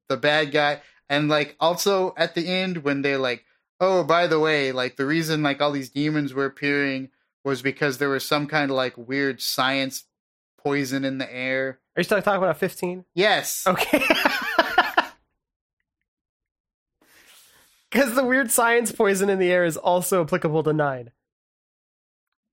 [0.10, 3.46] the bad guy and like also at the end when they're like
[3.80, 7.10] oh by the way like the reason like all these demons were appearing
[7.44, 10.06] was because there was some kind of like weird science
[10.58, 13.06] poison in the air are you still talking about fifteen?
[13.14, 14.04] yes Okay.
[17.90, 21.12] Because the weird science poison in the air is also applicable to nine,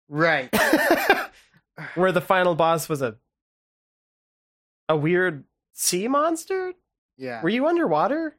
[0.09, 0.53] right
[1.95, 3.17] where the final boss was a
[4.89, 6.73] a weird sea monster.
[7.17, 8.37] yeah Were you underwater?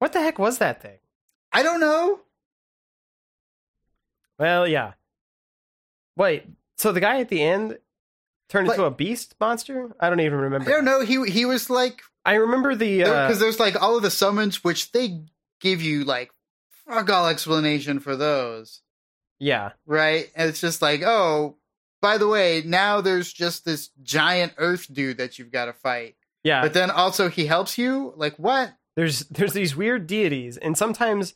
[0.00, 0.98] What the heck was that thing?
[1.52, 2.20] i don't know
[4.38, 4.94] Well, yeah.
[6.16, 6.44] Wait,
[6.76, 7.78] so the guy at the end
[8.48, 9.94] turned into a beast monster?
[10.00, 10.70] I don't even i remember.
[10.70, 14.02] don't know he he was like I remember the uh, because there's like all of
[14.02, 15.20] the summons which they
[15.60, 16.30] give you like
[16.86, 18.82] fuck all explanation for those
[19.38, 20.30] yeah, right?
[20.34, 21.56] And it's just like, oh,
[22.00, 26.16] by the way, now there's just this giant Earth dude that you've got to fight.
[26.42, 26.62] yeah.
[26.62, 28.12] But then also he helps you.
[28.16, 28.72] Like what?
[28.96, 31.34] there's there's these weird deities, and sometimes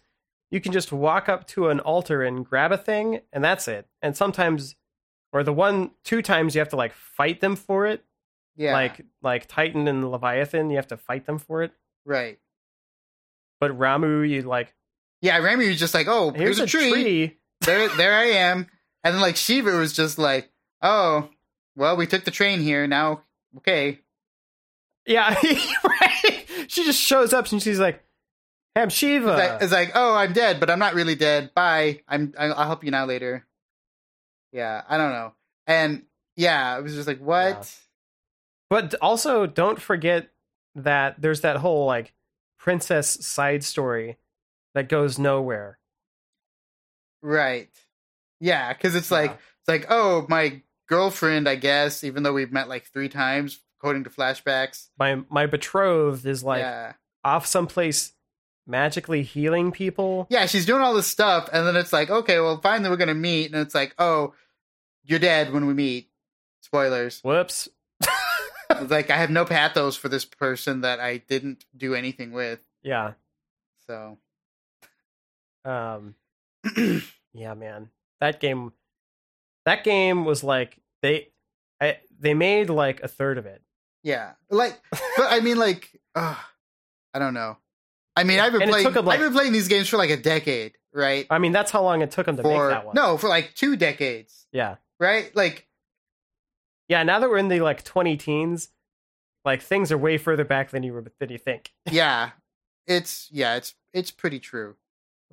[0.50, 3.86] you can just walk up to an altar and grab a thing, and that's it.
[4.02, 4.76] And sometimes,
[5.32, 8.04] or the one two times you have to like fight them for it,
[8.56, 11.72] Yeah, like like Titan and Leviathan, you have to fight them for it.
[12.04, 12.38] right.
[13.60, 14.74] But Ramuh, you like
[15.20, 16.90] Yeah, Ramuh was just like, oh, here's here's, a, tree.
[16.90, 17.38] tree.
[17.60, 18.66] There, there I am.
[19.04, 20.50] And then like Shiva was just like,
[20.82, 21.28] oh,
[21.76, 22.86] well, we took the train here.
[22.86, 23.22] Now,
[23.58, 24.00] okay,
[25.06, 25.34] Yeah,
[25.84, 26.46] right.
[26.68, 28.02] She just shows up and she's like,
[28.74, 31.52] "Hey, I'm Shiva." it's, like, it's like, oh, I'm dead, but I'm not really dead.
[31.54, 32.00] Bye.
[32.08, 32.32] I'm.
[32.38, 33.44] I'll help you now later.
[34.52, 35.34] Yeah, I don't know.
[35.66, 36.04] And
[36.36, 37.48] yeah, it was just like, what?
[37.54, 37.62] Yeah.
[38.68, 40.30] But also, don't forget
[40.74, 42.14] that there's that whole like
[42.58, 44.16] princess side story
[44.74, 45.78] that goes nowhere.
[47.22, 47.68] Right.
[48.40, 49.36] Yeah, because it's like Yeah.
[49.60, 54.04] it's like oh my girlfriend, I guess, even though we've met like three times according
[54.04, 54.88] to flashbacks.
[54.98, 56.92] My my betrothed is like yeah,
[57.24, 58.12] off someplace
[58.70, 60.26] magically healing people.
[60.30, 63.14] yeah, she's doing all this stuff, and then it's like okay, well, finally we're gonna
[63.14, 64.32] meet, and it's like oh,
[65.04, 66.08] you're dead when we meet.
[66.62, 67.20] Spoilers.
[67.22, 67.68] Whoops.
[68.88, 72.60] Like I have no pathos for this person that I didn't do anything with.
[72.82, 73.14] Yeah.
[73.88, 74.16] So
[75.64, 76.14] Um.
[77.34, 77.90] yeah, man.
[78.20, 78.72] That game.
[79.66, 81.30] That game was like they,
[81.80, 83.60] I, they made like a third of it.
[84.04, 86.36] yeah, like, but I mean, like, uh,
[87.12, 87.56] I don't know.
[88.16, 88.92] I mean, I've been And playing.
[88.92, 91.26] like- I've been playing these games for like a decade, right?
[91.30, 92.94] I mean, that's how long it took them to for make that one.
[92.94, 94.76] no, for like two decades, Yeah.
[94.98, 95.34] right?
[95.36, 95.66] Like,
[96.88, 97.02] Yeah.
[97.04, 98.68] Now that we're in the like 20 teens,
[99.44, 101.72] like things are way further back than you than you think.
[101.90, 102.30] yeah,
[102.86, 104.76] it's yeah, it's it's pretty true.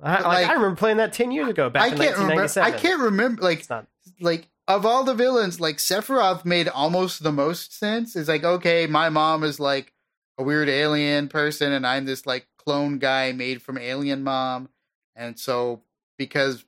[0.00, 2.60] I, like, like- I remember playing that 10 years ago back I in can't remember.
[2.60, 3.42] I can't remember.
[3.42, 3.86] Like, It's not.
[4.20, 8.14] like of all the villains, like Sephiroth made almost the most sense.
[8.14, 9.92] It's like, okay, my mom is like
[10.38, 14.68] a weird alien person, and I'm this like clone guy made from alien mom,
[15.16, 15.80] and so
[16.18, 16.66] because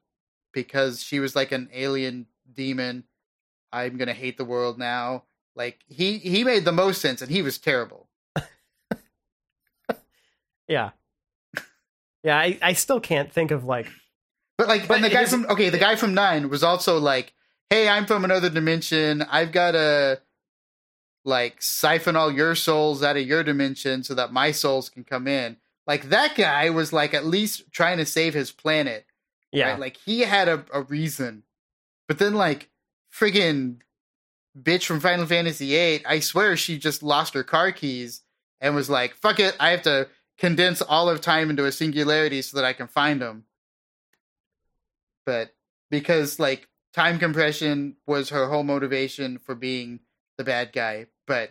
[0.51, 3.05] because she was like an alien demon,
[3.70, 5.24] I'm gonna hate the world now.
[5.55, 8.09] Like he he made the most sense, and he was terrible.
[10.68, 10.90] Yeah.
[12.22, 13.88] Yeah, I, I still can't think of like
[14.57, 17.32] But like, But and the guy from okay, the guy from Nine was also like,
[17.70, 19.22] "Hey, I'm from another dimension.
[19.22, 20.20] I've got to
[21.24, 25.26] like siphon all your souls out of your dimension so that my souls can come
[25.26, 25.57] in."
[25.91, 29.07] Like that guy was like at least trying to save his planet.
[29.51, 29.70] yeah.
[29.70, 29.80] right?
[29.80, 31.43] Like he had a, a reason.
[32.07, 32.70] But then like
[33.12, 33.80] friggin'
[34.57, 38.22] bitch from Final Fantasy VIII, I swear she just lost her car keys
[38.61, 40.07] and was like, "Fuck it, I have to
[40.38, 43.47] condense all of time into a singularity so that I can find them."
[45.26, 45.57] But
[45.91, 49.99] because like time compression was her whole motivation for being
[50.38, 51.51] the bad guy, but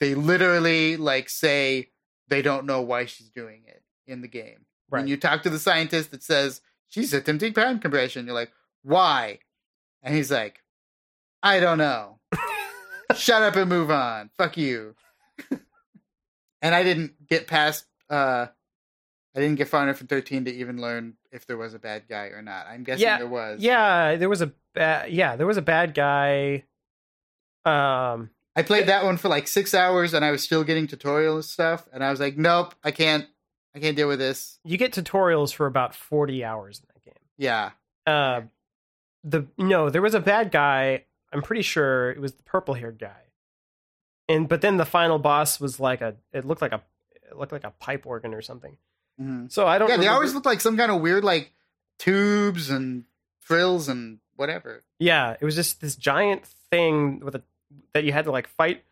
[0.00, 1.90] they literally like say
[2.28, 4.66] they don't know why she's doing it in the game.
[4.88, 8.52] When you talk to the scientist that says she's attempting time compression, you're like,
[8.82, 9.40] why?
[10.02, 10.62] And he's like,
[11.42, 12.18] I don't know.
[13.14, 14.30] Shut up and move on.
[14.38, 14.94] Fuck you.
[16.62, 18.46] and I didn't get past uh
[19.36, 22.08] I didn't get far enough in 13 to even learn if there was a bad
[22.08, 22.66] guy or not.
[22.66, 23.60] I'm guessing Yeah, there was.
[23.60, 26.64] Yeah, there was a bad yeah, there was a bad guy.
[27.64, 31.40] Um I played that one for like six hours and I was still getting tutorial
[31.42, 33.26] stuff and I was like, nope, I can't
[33.74, 34.58] I can't deal with this.
[34.64, 37.24] you get tutorials for about 40 hours in that game.
[37.36, 37.70] Yeah.
[38.06, 38.42] Uh
[39.24, 41.04] the no, there was a bad guy.
[41.32, 43.22] I'm pretty sure it was the purple haired guy.
[44.28, 46.82] And but then the final boss was like a it looked like a
[47.30, 48.76] it looked like a pipe organ or something.
[49.20, 49.52] Mhm.
[49.52, 51.52] So I don't Yeah, they always look like some kind of weird like
[51.98, 53.04] tubes and
[53.40, 54.84] frills and whatever.
[54.98, 57.42] Yeah, it was just this giant thing with a
[57.94, 58.84] that you had to like fight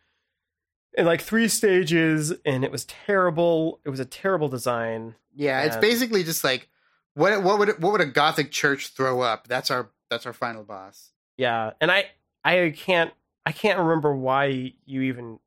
[0.97, 3.79] in like three stages, and it was terrible.
[3.85, 5.15] It was a terrible design.
[5.35, 6.69] Yeah, it's basically just like
[7.13, 9.47] what what would what would a gothic church throw up?
[9.47, 11.11] That's our that's our final boss.
[11.37, 12.05] Yeah, and I
[12.43, 13.11] I can't
[13.45, 15.39] I can't remember why you even.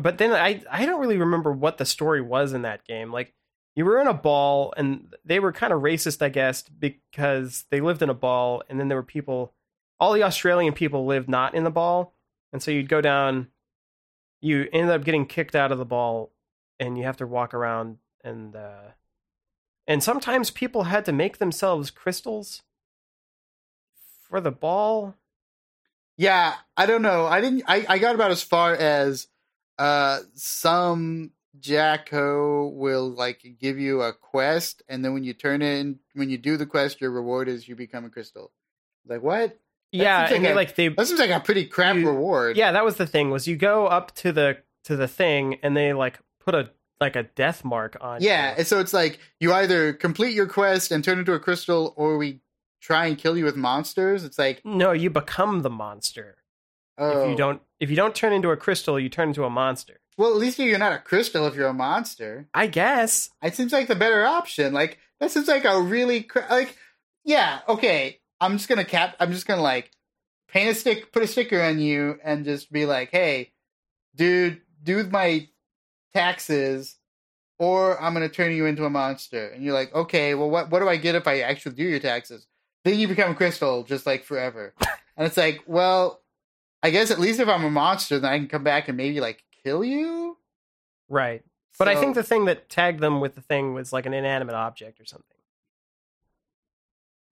[0.00, 3.12] But then I I don't really remember what the story was in that game.
[3.12, 3.34] Like
[3.74, 7.80] you were in a ball, and they were kind of racist, I guess, because they
[7.80, 9.52] lived in a ball, and then there were people.
[9.98, 12.12] All the Australian people lived not in the ball,
[12.52, 13.48] and so you'd go down.
[14.40, 16.32] You ended up getting kicked out of the ball,
[16.78, 18.54] and you have to walk around and.
[18.56, 18.92] uh
[19.88, 22.62] and sometimes people had to make themselves crystals
[24.28, 25.14] for the ball.
[26.16, 27.26] Yeah, I don't know.
[27.26, 27.62] I didn't.
[27.68, 29.28] I, I got about as far as
[29.78, 36.00] uh some Jacko will like give you a quest, and then when you turn in,
[36.14, 38.50] when you do the quest, your reward is you become a crystal.
[39.06, 39.58] Like what?
[39.92, 42.56] Yeah, and they, like they That seems like a pretty crap You- reward.
[42.56, 45.76] yeah, that was the thing was you go up to the to the thing and
[45.76, 46.70] they like put a
[47.00, 48.58] like a death mark on Yeah, you.
[48.58, 52.16] and so it's like you either complete your quest and turn into a crystal, or
[52.18, 52.40] we
[52.80, 54.24] try and kill you with monsters.
[54.24, 56.36] It's like No, you become the monster.
[56.98, 57.36] oh, If you oh.
[57.36, 60.00] don't if you don't turn into a crystal, you turn into a monster.
[60.18, 62.48] Well, at least you're not a crystal if you're a monster.
[62.54, 63.28] I guess.
[63.42, 64.72] It seems like the better option.
[64.72, 66.76] Like that seems like a really cra- like
[67.24, 67.60] yeah.
[67.68, 69.16] Okay, I'm just gonna cap.
[69.20, 69.90] I'm just gonna like
[70.48, 73.52] paint a stick, put a sticker on you, and just be like, hey,
[74.14, 75.48] dude, do my
[76.14, 76.96] taxes.
[77.58, 80.80] Or I'm gonna turn you into a monster, and you're like, okay, well, what what
[80.80, 82.46] do I get if I actually do your taxes?
[82.84, 84.74] Then you become a crystal, just like forever.
[85.16, 86.20] and it's like, well,
[86.82, 89.20] I guess at least if I'm a monster, then I can come back and maybe
[89.20, 90.36] like kill you.
[91.08, 91.42] Right.
[91.78, 94.54] But I think the thing that tagged them with the thing was like an inanimate
[94.54, 95.36] object or something.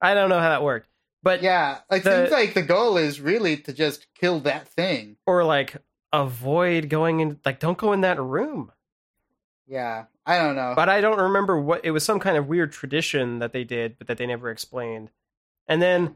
[0.00, 0.88] I don't know how that worked.
[1.24, 5.16] But Yeah, it The- seems like the goal is really to just kill that thing.
[5.26, 5.76] or like
[6.12, 8.70] avoid going in like don't go in that room.
[9.66, 10.74] Yeah, I don't know.
[10.76, 13.96] but I don't remember what it was some kind of weird tradition that they did,
[13.98, 15.10] but that they never explained.
[15.66, 16.14] And then,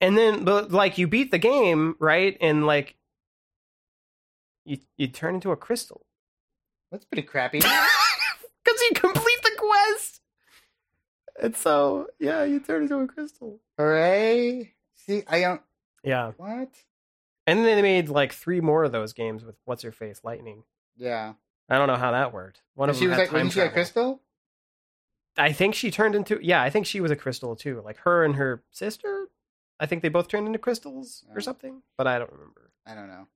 [0.00, 2.36] and then, but, like you beat the game, right?
[2.40, 2.96] And like
[4.64, 6.04] you you turn into a crystal
[6.90, 7.58] That's pretty crappy.
[7.60, 10.20] because you complete the quest.
[11.40, 13.60] And so, yeah, you turn into a crystal.
[13.78, 14.74] Hooray!
[14.94, 15.62] See, I don't.
[16.04, 16.68] Yeah, What?
[17.46, 20.64] and then they made like three more of those games with what's her face, Lightning.
[20.96, 21.34] Yeah.
[21.68, 22.60] I don't know how that worked.
[22.74, 24.20] One of she them was had like, time wasn't she a crystal?
[25.38, 27.80] I think she turned into yeah, I think she was a crystal too.
[27.84, 29.28] Like her and her sister.
[29.80, 31.34] I think they both turned into crystals Oh.
[31.36, 32.70] or something, but I don't remember.
[32.86, 33.26] I don't know.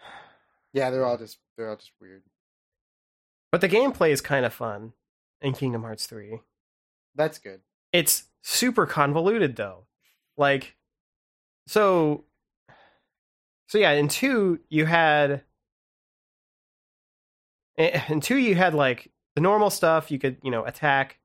[0.72, 2.22] Yeah, they're all just they're all just weird.
[3.52, 4.92] But the gameplay is kind of fun
[5.40, 6.40] in Kingdom Hearts 3.
[7.16, 7.60] That's good.
[7.92, 9.86] It's super convoluted though.
[10.36, 10.76] Like
[11.66, 12.24] so
[13.68, 15.42] so yeah, in 2 you had
[17.76, 21.18] in 2 you had like the normal stuff, you could, you know, attack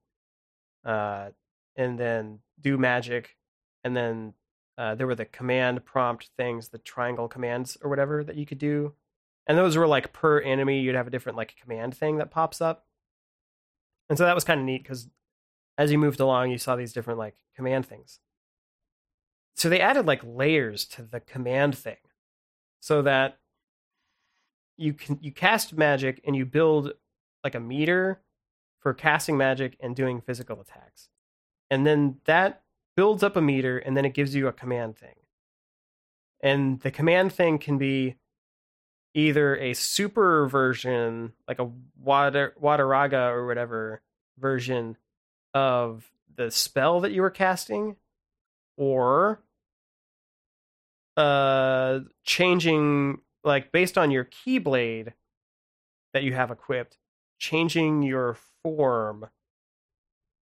[0.86, 1.30] uh
[1.76, 3.38] and then do magic
[3.84, 4.34] and then
[4.78, 8.58] uh, there were the command prompt things, the triangle commands or whatever that you could
[8.58, 8.94] do.
[9.48, 12.62] and those were like per enemy you'd have a different like command thing that pops
[12.62, 12.86] up
[14.10, 15.08] and so that was kind of neat because
[15.82, 18.20] as you moved along you saw these different like command things.
[19.56, 21.98] So they added like layers to the command thing
[22.80, 23.40] so that
[24.78, 26.94] you can you cast magic and you build
[27.44, 28.22] like a meter
[28.80, 31.10] for casting magic and doing physical attacks.
[31.72, 32.62] And then that
[32.96, 35.16] builds up a meter and then it gives you a command thing.
[36.44, 38.18] And the command thing can be
[39.16, 41.70] either a super version, like a
[42.00, 44.02] water Wateraga or whatever
[44.38, 44.98] version
[45.54, 47.98] of the spell that you were casting,
[48.78, 49.42] or
[51.18, 55.14] uh changing like based on your keyblade
[56.14, 56.98] that you have equipped,
[57.40, 59.28] changing your form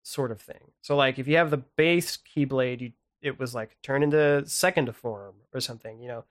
[0.04, 0.72] sort of thing.
[0.82, 4.94] So like if you have the base keyblade, you it was like turn into second
[4.96, 6.24] form or something, you know.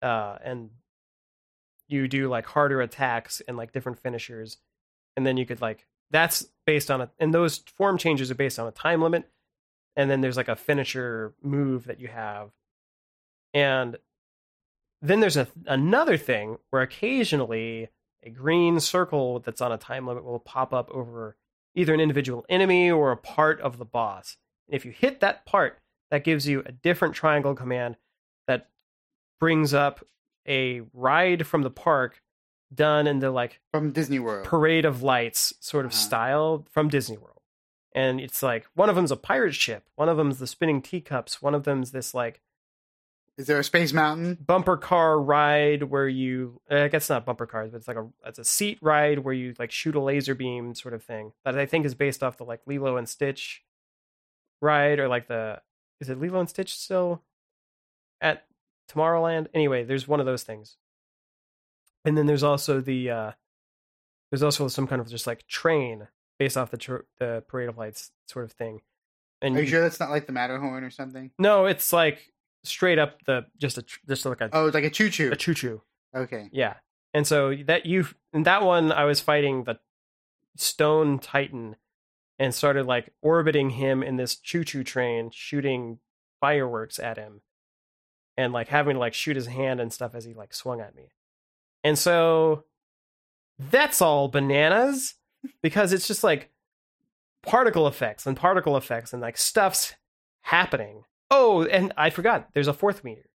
[0.00, 0.70] Uh and
[1.88, 4.58] you do like harder attacks and like different finishers
[5.16, 8.58] and then you could like that's based on a and those form changes are based
[8.58, 9.28] on a time limit
[9.96, 12.50] and then there's like a finisher move that you have.
[13.54, 13.96] And
[15.02, 17.88] then there's a, another thing where occasionally
[18.22, 21.36] a green circle that's on a time limit will pop up over
[21.74, 24.36] either an individual enemy or a part of the boss.
[24.68, 25.78] And if you hit that part
[26.10, 27.96] that gives you a different triangle command
[28.46, 28.68] that
[29.40, 30.06] brings up
[30.46, 32.22] a ride from the park
[32.74, 36.00] done in the like from Disney World parade of lights sort of Uh-huh.
[36.00, 37.40] style from Disney World.
[37.94, 41.42] And it's like one of them's a pirate ship, one of them's the spinning teacups,
[41.42, 42.40] one of them's this like
[43.36, 44.38] Is there a Space Mountain?
[44.46, 48.38] bumper car ride where you I guess not bumper cars, but it's like a it's
[48.38, 51.32] a seat ride where you like shoot a laser beam sort of thing.
[51.44, 53.62] That I think is based off the like Lilo and Stitch
[54.60, 55.60] ride or like the
[56.00, 57.22] is it Lilo and Stitch still
[58.20, 58.46] at
[58.90, 59.48] Tomorrowland?
[59.54, 60.76] Anyway, there's one of those things.
[62.04, 63.32] And then there's also the uh
[64.30, 67.76] there's also some kind of just like train based off the tr- the Parade of
[67.78, 68.80] Lights sort of thing.
[69.40, 71.30] And Are you sure that's not like the Matterhorn or something?
[71.38, 72.32] no, it's like
[72.64, 75.30] straight up the just a tr- just like a Oh, it's like a choo choo.
[75.32, 75.82] a choo choo.
[76.14, 76.48] Okay.
[76.52, 76.74] Yeah.
[77.14, 79.78] And so that you in that one I was fighting the
[80.56, 81.76] stone titan
[82.38, 85.98] and started like orbiting him in this choo-choo train shooting
[86.40, 87.40] fireworks at him
[88.36, 90.94] and like having to like shoot his hand and stuff as he like swung at
[90.96, 91.10] me.
[91.84, 92.64] And so
[93.58, 95.14] that's all bananas
[95.62, 96.50] because it's just like
[97.42, 99.94] particle effects and particle effects and like stuff's
[100.42, 101.04] happening.
[101.30, 103.28] Oh, and I forgot there's a fourth meter,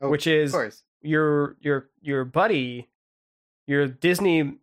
[0.00, 0.54] Oh, which is
[1.02, 2.88] your your your buddy,
[3.66, 4.54] your Disney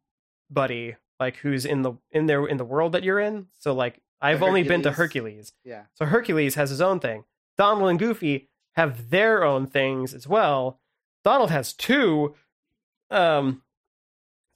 [0.49, 3.47] buddy, like who's in the in there in the world that you're in.
[3.59, 5.33] So like I've only been to Hercules.
[5.35, 5.53] Hercules.
[5.63, 5.83] Yeah.
[5.95, 7.23] So Hercules has his own thing.
[7.57, 10.79] Donald and Goofy have their own things as well.
[11.23, 12.35] Donald has two.
[13.11, 13.61] Um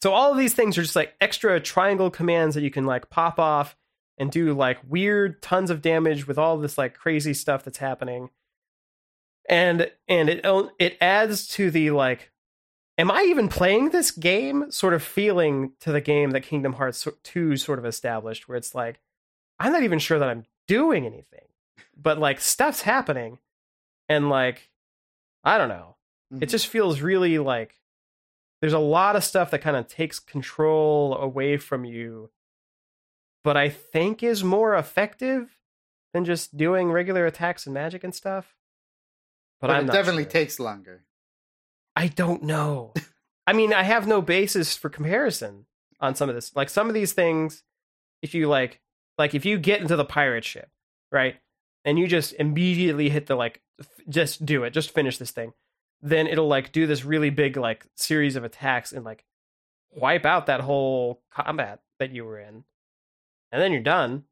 [0.01, 3.09] so all of these things are just like extra triangle commands that you can like
[3.09, 3.75] pop off
[4.17, 8.29] and do like weird tons of damage with all this like crazy stuff that's happening.
[9.47, 10.45] And and it
[10.79, 12.31] it adds to the like
[12.97, 17.07] am I even playing this game sort of feeling to the game that Kingdom Hearts
[17.23, 18.99] 2 sort of established where it's like
[19.59, 21.45] I'm not even sure that I'm doing anything.
[21.95, 23.39] But like stuff's happening
[24.09, 24.69] and like
[25.43, 25.95] I don't know.
[26.31, 26.49] It Mhm.
[26.49, 27.75] just feels really like
[28.61, 32.29] there's a lot of stuff that kind of takes control away from you
[33.45, 35.59] but I think is more effective
[36.15, 38.55] than just doing regular attacks and magic and stuff.
[39.61, 40.31] But, But, it definitely sure.
[40.31, 41.05] takes longer.
[41.95, 42.93] I don't know.
[43.47, 45.67] I mean, I have no basis for comparison
[45.99, 46.55] on some of this.
[46.55, 47.61] Like some of these things,
[48.23, 48.81] if you like,
[49.19, 50.71] like if you get into the pirate ship,
[51.11, 51.35] right,
[51.85, 55.53] and you just immediately hit the like, f- just do it, just finish this thing,
[56.01, 59.25] then it'll like do this really big like series of attacks and like
[59.91, 62.63] wipe out that whole combat that you were in,
[63.51, 64.25] and then you're done.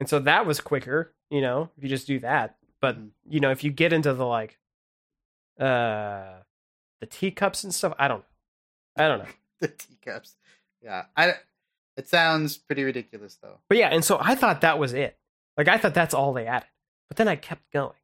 [0.00, 2.56] And so that was quicker, you know, if you just do that.
[2.80, 3.10] But Mhm.
[3.28, 4.58] you know, if you get into the like,
[5.60, 6.34] uh
[7.00, 7.94] the teacups and stuff.
[7.98, 9.04] I don't know.
[9.04, 9.28] I don't know.
[9.60, 10.36] the teacups.
[10.82, 11.04] Yeah.
[11.16, 11.34] I.
[11.96, 13.58] It sounds pretty ridiculous though.
[13.68, 15.18] But yeah, and so I thought that was it.
[15.56, 16.68] Like I thought that's all they added.
[17.08, 17.96] But then I kept going.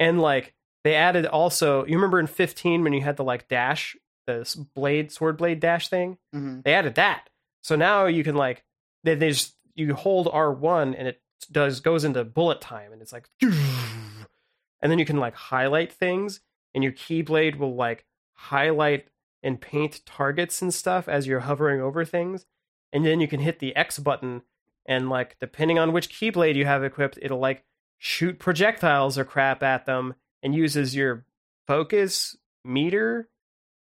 [0.00, 0.54] And like
[0.84, 5.10] they added also, you remember in 15 when you had the like dash, the blade
[5.12, 6.18] sword blade dash thing?
[6.32, 7.28] hmm They added that.
[7.62, 8.64] So now you can like
[9.04, 11.20] they, they just you hold R1 and it
[11.50, 16.40] does goes into bullet time and it's like and then you can like highlight things
[16.74, 18.04] and your keyblade will like
[18.34, 19.08] highlight
[19.42, 22.46] and paint targets and stuff as you're hovering over things
[22.92, 24.42] and then you can hit the X button
[24.86, 27.64] and like depending on which keyblade you have equipped it'll like
[27.98, 31.24] shoot projectiles or crap at them and uses your
[31.66, 33.28] focus meter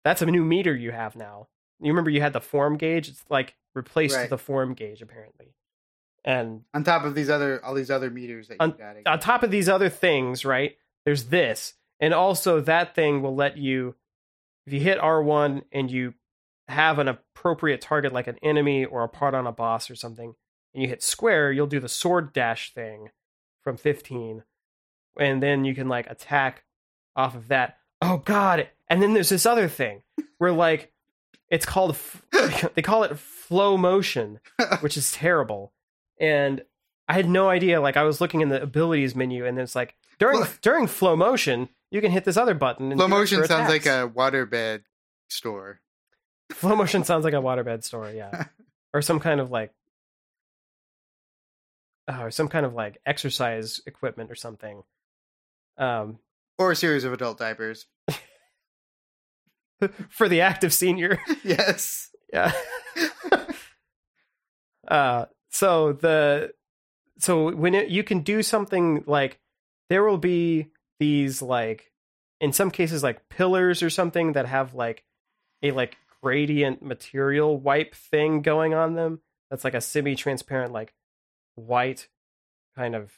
[0.06, 1.48] that's a new meter you have now.
[1.82, 3.10] You remember you had the form gauge?
[3.10, 4.30] It's like replaced Right.
[4.30, 5.54] the form gauge apparently.
[6.24, 8.76] And On top of these other all these other meters that On-
[9.06, 10.78] on top of these other things, right?
[11.06, 13.96] There's this, and also that thing will let you,
[14.66, 16.14] if you hit R1 and you
[16.68, 20.36] have an appropriate target like an enemy or a part on a boss or something,
[20.74, 23.10] and you hit square, you'll do the sword dash thing
[23.64, 24.44] from 15,
[25.20, 26.63] and then you can like attack
[27.15, 27.78] off of that.
[28.01, 28.67] Oh God!
[28.88, 30.01] And then there's this other thing
[30.38, 30.91] where like
[31.49, 32.22] it's called f-
[32.76, 34.39] they call it flow motion,
[34.82, 35.74] which is terrible.
[36.20, 36.63] And
[37.07, 37.82] I had no idea.
[37.82, 41.70] Like I was looking in the abilities menu, and it's like during during flow motion,
[41.91, 42.91] you can hit this other button.
[42.91, 44.84] And Flow motion sounds like a waterbed
[45.30, 45.80] store.
[46.51, 48.45] flow motion sounds like a waterbed store, yeah,
[48.93, 49.72] or some kind of like,
[52.07, 54.84] oh, or some kind of like exercise equipment or something.
[55.80, 56.20] Um,
[56.58, 57.88] Or a series of adult diapers.
[60.10, 61.20] for the active senior.
[61.44, 62.10] yes.
[62.32, 62.52] Yeah.
[64.88, 66.54] uh so the
[67.18, 69.40] so when it, you can do something like
[69.90, 70.68] there will be
[71.00, 71.92] these like
[72.40, 75.04] in some cases like pillars or something that have like
[75.64, 80.94] a like gradient material wipe thing going on them that's like a semi-transparent like
[81.56, 82.08] white
[82.76, 83.12] kind of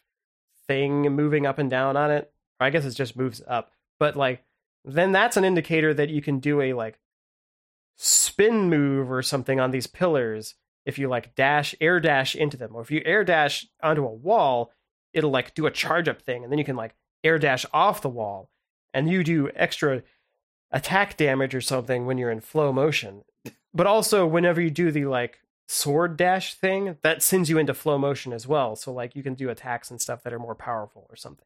[0.68, 2.32] thing moving up and down on it
[2.62, 3.72] i guess it just moves up.
[4.00, 4.44] But like
[4.84, 7.00] then that's an indicator that you can do a like
[7.98, 10.56] spin move or something on these pillars
[10.86, 12.76] if you like dash air dash into them.
[12.76, 14.72] Or if you air dash onto a wall
[15.14, 18.02] it'll like do a charge up thing and then you can like air dash off
[18.02, 18.50] the wall
[18.94, 20.04] and you do extra
[20.72, 23.24] attack damage or something when you're in flow motion.
[23.74, 27.98] But also whenever you do the like sword dash thing that sends you into flow
[27.98, 28.76] motion as well.
[28.76, 31.46] So like you can do attacks and stuff that are more powerful or something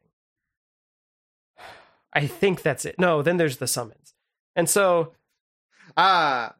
[2.16, 4.14] i think that's it no then there's the summons
[4.56, 5.12] and so
[5.96, 6.54] Ah.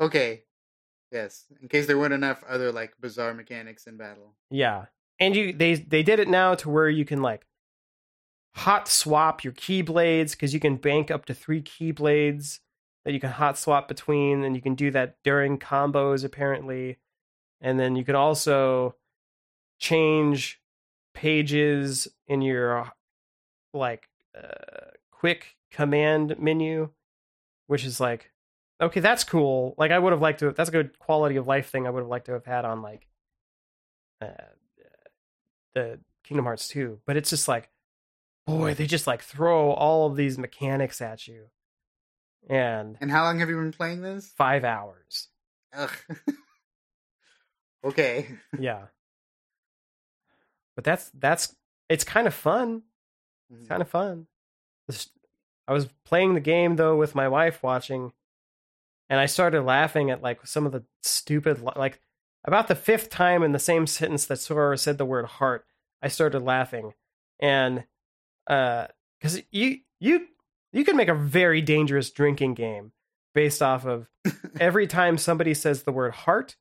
[0.00, 0.42] okay.
[1.10, 1.46] Yes.
[1.60, 4.34] In case there weren't enough other like bizarre mechanics in battle.
[4.50, 4.86] Yeah.
[5.18, 7.46] And you they they did it now to where you can like
[8.54, 12.60] hot swap your keyblades because you can bank up to three keyblades
[13.04, 16.98] that you can hot swap between and you can do that during combos apparently.
[17.60, 18.94] And then you can also
[19.78, 20.60] change
[21.14, 22.92] pages in your
[23.74, 26.88] like uh, quick command menu
[27.66, 28.30] which is like
[28.80, 31.68] okay that's cool like i would have liked to that's a good quality of life
[31.70, 33.06] thing i would have liked to have had on like
[34.22, 34.26] uh,
[35.74, 37.70] the Kingdom Hearts 2, but it's just like,
[38.46, 41.46] boy, they just like throw all of these mechanics at you.
[42.48, 44.26] And And how long have you been playing this?
[44.36, 45.28] five hours.
[45.72, 45.90] Ugh.
[47.84, 48.28] okay.
[48.58, 48.86] Yeah.
[50.74, 51.54] But that's, that's,
[51.88, 52.82] it's kind of fun.
[53.58, 54.26] It's kind of fun.
[55.68, 58.12] I was playing the game though with my wife watching,
[59.08, 62.00] and I started laughing at like some of the stupid, like
[62.44, 65.66] about the fifth time in the same sentence that Sora said the word heart,
[66.02, 66.94] I started laughing,
[67.38, 67.84] and
[68.46, 68.86] uh,
[69.20, 70.26] because you you
[70.72, 72.92] you can make a very dangerous drinking game
[73.34, 74.08] based off of
[74.60, 76.56] every time somebody says the word heart,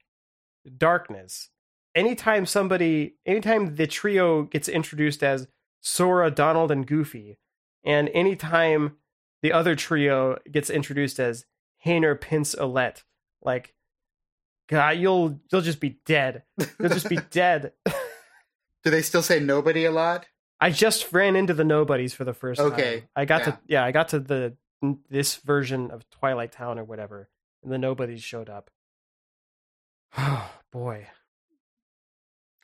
[0.77, 1.49] darkness.
[1.95, 5.47] Anytime somebody, anytime the trio gets introduced as
[5.81, 7.37] Sora, Donald, and Goofy,
[7.83, 8.97] and anytime
[9.41, 11.45] the other trio gets introduced as
[11.85, 13.03] Hayner, Pence, Olette,
[13.41, 13.73] like,
[14.67, 16.43] God, you'll you'll just be dead.
[16.79, 17.71] You'll just be dead.
[18.83, 20.27] Do they still say nobody a lot?
[20.61, 23.09] I just ran into the nobodies for the first Okay, time.
[23.15, 23.45] I got yeah.
[23.45, 24.57] to yeah, I got to the
[25.09, 27.29] this version of Twilight Town or whatever,
[27.63, 28.69] and the nobodies showed up.
[30.17, 31.07] Oh boy.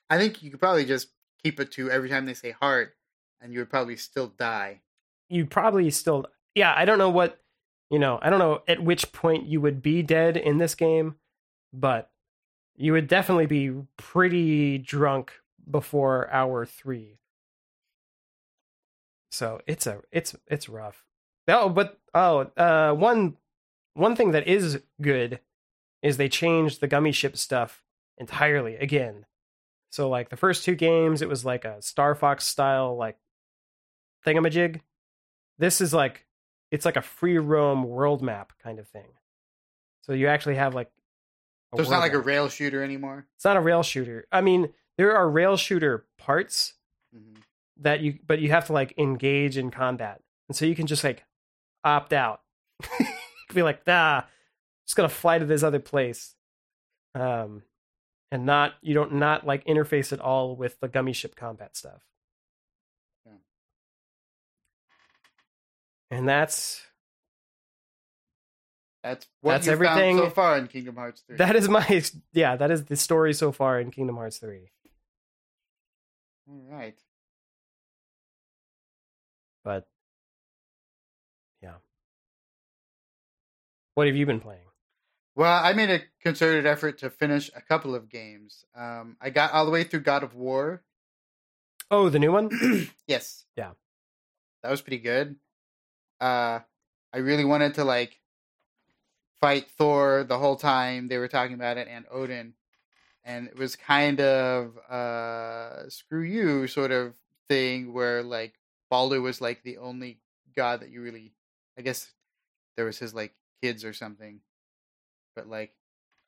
[0.10, 1.08] I think you could probably just
[1.44, 2.96] keep it to every time they say heart,
[3.42, 4.82] and you would probably still die.
[5.30, 7.42] you probably still yeah i don't know what
[7.90, 11.16] you know i don't know at which point you would be dead in this game
[11.74, 12.12] but
[12.78, 15.32] you would definitely be pretty drunk
[15.70, 17.20] before hour three.
[19.32, 21.04] So it's a it's it's rough.
[21.48, 23.38] Oh but oh uh one
[23.94, 25.40] one thing that is good
[26.02, 27.84] is they changed the Gummi ship stuff
[28.18, 29.26] entirely again.
[29.92, 33.18] So like the first two games it was like a star fox style like
[34.26, 34.82] thingamajig
[35.58, 36.26] this is like
[36.72, 39.08] it's like a free roam world map kind of thing.
[40.02, 40.92] So you actually have like
[41.74, 43.28] So it's not like a rail shooter anymore.
[43.36, 44.28] it's not a rail shooter.
[44.32, 46.74] I mean, there are rail shooter parts
[47.16, 47.38] Mhm.
[47.78, 50.22] that you but you have to like engage in combat.
[50.50, 51.24] And so you can just like
[51.84, 52.42] opt out.
[53.54, 54.24] Be like, nah,
[54.86, 56.36] just gonna fly to this other place.
[57.14, 57.64] Um
[58.32, 62.02] and not you don't not like interface at all with the Gummi ship combat stuff.
[66.12, 66.82] And that's
[69.04, 71.38] That's what That's everything- found so far in Kingdom Hearts 3.
[71.38, 72.04] That is my
[72.34, 72.56] yeah.
[72.56, 74.72] That is the story so far in Kingdom Hearts three.
[76.50, 76.98] All right.
[79.64, 79.88] But
[81.62, 81.76] yeah,
[83.96, 84.62] what have you been playing?
[85.36, 88.64] Well, I made a concerted effort to finish a couple of games.
[88.76, 90.84] Um, I got all the way through God of War.
[91.92, 92.50] Oh, the new one.
[93.08, 93.46] yes.
[93.58, 93.72] Yeah.
[94.64, 95.36] That was pretty good.
[96.20, 96.60] Uh,
[97.14, 98.20] I really wanted to like
[99.42, 102.54] fight Thor the whole time they were talking about it and Odin.
[103.24, 107.16] And it was kind of uh screw you sort of
[107.50, 108.54] thing where like
[108.90, 110.20] Baldur was like the only
[110.56, 111.34] god that you really
[111.78, 112.12] I guess
[112.78, 114.42] there was his like kids or something.
[115.36, 115.74] But like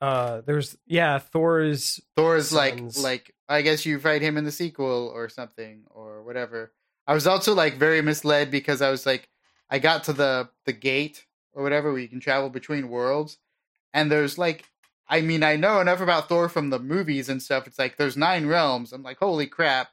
[0.01, 2.97] Uh, there's yeah, Thor's Thor's Sons.
[2.97, 6.73] like like I guess you fight him in the sequel or something or whatever.
[7.07, 9.29] I was also like very misled because I was like
[9.69, 13.37] I got to the the gate or whatever where you can travel between worlds
[13.93, 14.65] and there's like
[15.07, 17.67] I mean I know enough about Thor from the movies and stuff.
[17.67, 18.93] It's like there's nine realms.
[18.93, 19.89] I'm like holy crap.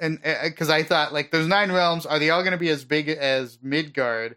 [0.00, 2.58] And eh, eh, because I thought like those nine realms are they all going to
[2.58, 4.36] be as big as Midgard?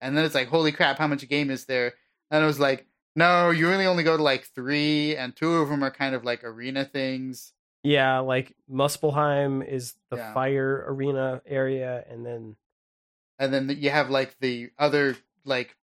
[0.00, 1.94] And then it's like holy crap, how much game is there?
[2.30, 2.86] And I was like
[3.16, 6.22] no, you really only go to like three, and two of them are kind of
[6.22, 7.54] like arena things.
[7.82, 10.34] yeah, like Muspelheim is the Yeah.
[10.34, 12.56] fire arena area, and then
[13.38, 15.76] And then you have like the other like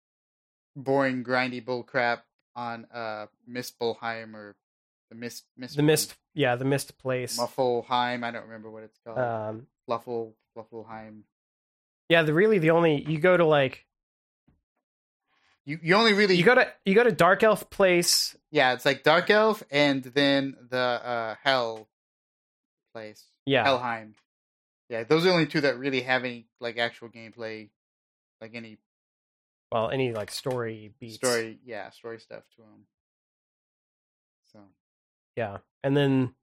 [0.77, 2.25] boring, grindy bull crap
[2.55, 4.57] on uh Mistbulheim or
[5.11, 6.15] the Mist Mist the mist.
[6.35, 7.39] Yeah, the mist place.
[7.39, 8.23] Muffleheim.
[8.25, 9.19] I don't remember what it's called.
[9.19, 11.23] Um, Fluffle Fluffleheim.
[12.09, 13.87] yeah, the really the only you go to like
[15.65, 18.37] You you only really you go to you go to Dark Elf place.
[18.51, 18.73] yeah.
[18.75, 21.89] It's like Dark Elf and then the uh Hell
[22.95, 23.25] place.
[23.47, 24.15] Yeah, Helheim.
[24.91, 27.70] Yeah, those are the only two that really have any like actual gameplay,
[28.41, 28.78] like any
[29.70, 31.14] well, any like story beats.
[31.14, 31.61] story.
[31.64, 32.86] Yeah, story stuff to them.
[34.53, 34.59] So
[35.36, 36.34] Yeah, and then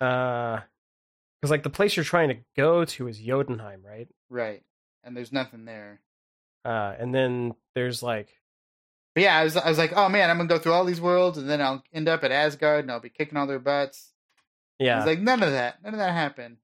[0.00, 0.60] uh,
[1.40, 4.08] because like the place you're trying to go to is Jotunheim, right?
[4.28, 4.62] right,
[5.02, 6.00] and there's nothing there.
[6.66, 8.28] Uh, and then there's like
[9.14, 11.00] But yeah, I was I was like, oh man, I'm gonna go through all these
[11.00, 14.12] worlds, and then I'll end up at Asgard, and I'll be kicking all their butts.
[14.78, 16.58] yeah, It's like none of that, none of that happened.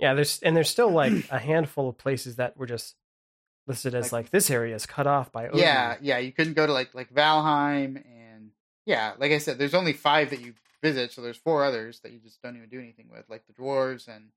[0.00, 0.14] Yeah.
[0.14, 2.96] There's and there's still like a handful of places that were just
[3.66, 5.60] listed as Like- like, this area is cut off by Odin.
[5.60, 8.50] Yeah, yeah, you couldn't go to like like Valheim, and
[8.86, 12.10] yeah, like I said, there's only five that you visit, so there's four others that
[12.12, 14.30] you just don't even do anything with, like the dwarves and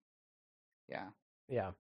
[0.89, 1.05] yeah.
[1.47, 1.72] yeah.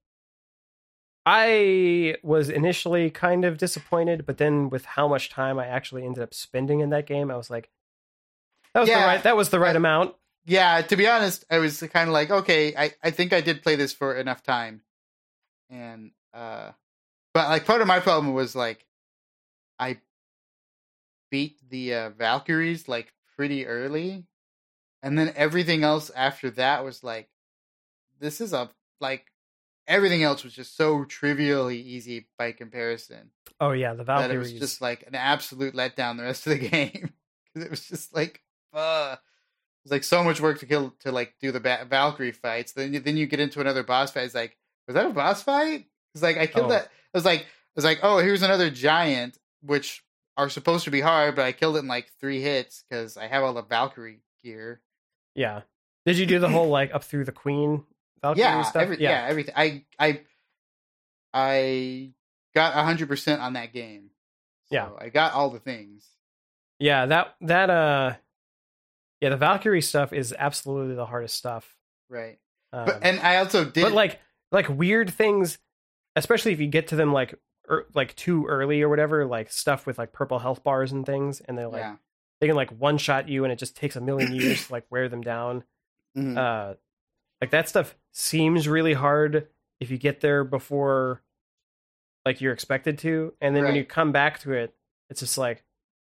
[1.25, 6.21] I was initially kind of disappointed, but then with how much time I actually ended
[6.23, 7.69] up spending in that game, I was like,
[8.73, 9.01] that was Yeah.
[9.01, 10.15] the right that was the right I- amount.
[10.45, 13.63] Yeah to be honest i was kind of like okay I, I think i did
[13.63, 14.81] play this for enough time
[15.69, 16.71] and uh
[17.33, 18.85] but like part of my problem was like
[19.79, 19.99] i
[21.31, 24.25] beat the uh, valkyries like pretty early
[25.01, 27.29] and then everything else after that was like
[28.19, 28.69] this is a
[28.99, 29.31] like
[29.87, 34.53] everything else was just so trivially easy by comparison Oh yeah, the that it Valkyries.
[34.53, 37.13] was just like an absolute letdown the rest of the game
[37.53, 38.41] because it was just like
[38.73, 39.15] uh
[39.83, 42.71] it was like so much work to kill to like do the ba- Valkyrie fights.
[42.73, 44.23] Then you, then you get into another boss fight.
[44.25, 44.57] It's like
[44.87, 45.87] was that a boss fight?
[46.15, 46.69] It's like I killed Oh.
[46.69, 46.83] that.
[46.85, 50.03] I was like I was like oh here's another giant which
[50.37, 53.27] are supposed to be hard, but I killed it in like three hits because I
[53.27, 54.81] have all the Valkyrie gear.
[55.35, 55.61] yeah.
[56.05, 57.83] Did you do the whole like up through the Queen
[58.21, 58.81] Valkyrie yeah, stuff?
[58.83, 59.53] every, yeah, everything.
[59.55, 60.21] I I
[61.33, 62.11] I
[62.55, 64.09] got hundred percent on that game.
[64.69, 64.89] So Yeah.
[64.99, 66.05] I got all the things.
[66.79, 68.13] Yeah, that that uh
[69.23, 71.77] yeah, the Valkyrie stuff is absolutely the hardest stuff.
[72.09, 72.39] Right.
[72.73, 74.19] Um, But and I also did but like
[74.51, 75.59] like weird things,
[76.17, 77.33] especially if you get to them like
[77.69, 81.39] er, like too early or whatever, like stuff with like purple health bars and things,
[81.39, 81.95] and they're like yeah.
[82.41, 84.83] they can like one shot you, and it just takes a million years to like
[84.89, 85.63] wear them down.
[86.15, 86.37] Mhm.
[86.37, 86.75] Uh,
[87.41, 89.47] like that stuff seems really hard
[89.79, 91.23] if you get there before
[92.23, 94.75] like you're expected to, and then when you come back to it,
[95.09, 95.63] it's just like,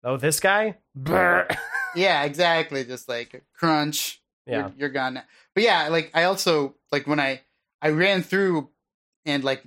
[0.06, 0.78] oh, this guy.
[0.96, 1.48] Brr.
[1.96, 2.84] Yeah, exactly.
[2.84, 4.22] Just like crunch.
[4.46, 5.14] yeah, You're, you're gone.
[5.14, 5.24] now.
[5.54, 7.40] But yeah, like I also like when I
[7.82, 8.70] I ran through
[9.26, 9.64] and like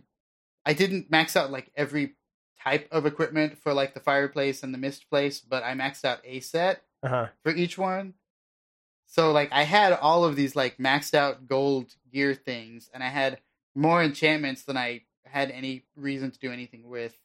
[0.66, 2.16] I didn't max out like every
[2.62, 6.18] type of equipment for like the fireplace and the mist place, but I maxed out
[6.22, 8.12] a set uh huh, for each one.
[9.07, 13.09] So like I had all of these like maxed out gold gear things, and I
[13.09, 13.41] had
[13.74, 17.16] more enchantments than I had any reason to do anything with.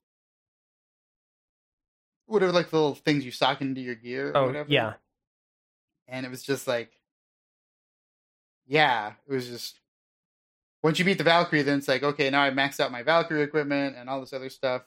[2.26, 4.30] Whatever, like the little things you sock into your gear.
[4.30, 4.70] Or oh whatever.
[4.70, 4.94] yeah,
[6.08, 6.92] and it was just like,
[8.66, 9.80] yeah, it was just.
[10.82, 13.42] Once you beat the Valkyrie, then it's like, okay, now I maxed out my Valkyrie
[13.42, 14.82] equipment and all this other stuff,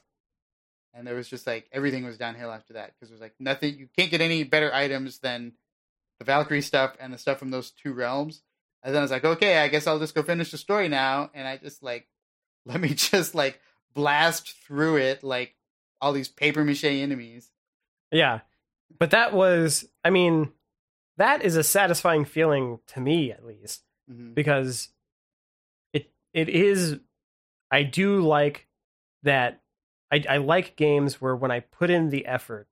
[0.92, 3.78] and there was just like everything was downhill after that because it was like nothing.
[3.78, 5.52] You can't get any better items than
[6.18, 8.42] the Valkyrie stuff and the stuff from those two realms.
[8.82, 11.30] And then I was like, okay, I guess I'll just go finish the story now.
[11.34, 12.06] And I just like,
[12.64, 13.60] let me just like
[13.94, 15.54] blast through it like
[16.00, 17.50] all these paper mache enemies.
[18.12, 18.40] Yeah.
[18.98, 20.52] But that was, I mean,
[21.16, 24.34] that is a satisfying feeling to me at least Mhm.
[24.34, 24.88] because
[25.92, 27.00] it it is
[27.70, 28.68] I do like
[29.24, 29.62] that
[30.12, 32.68] I I like games where when I put in the effort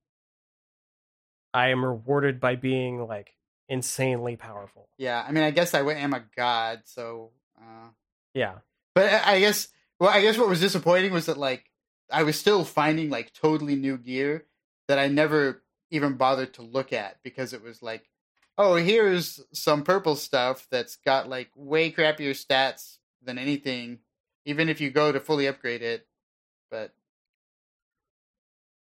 [1.52, 3.34] I am rewarded by being like
[3.68, 4.88] insanely powerful.
[4.98, 7.30] Yeah, I mean, I guess I am a god, so.
[7.58, 7.88] Uh...
[8.34, 8.58] Yeah.
[8.94, 9.68] But I I guess,
[9.98, 11.70] well, I guess what was disappointing was that like
[12.14, 14.46] I was still finding like totally new gear
[14.88, 18.08] that I never even bothered to look at because it was like,
[18.56, 23.98] oh, here's some purple stuff that's got like way crappier stats than anything,
[24.44, 26.06] even if you go to fully upgrade it.
[26.70, 26.92] But,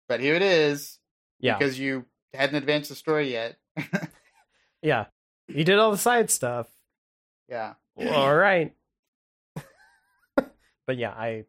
[0.07, 0.99] but here it is
[1.39, 1.57] Yeah.
[1.57, 3.57] because you hadn't advanced the story yet.
[4.81, 5.05] yeah.
[5.47, 6.67] You did all the side stuff.
[7.49, 7.73] yeah.
[7.97, 8.73] all right.
[10.35, 11.45] but yeah, I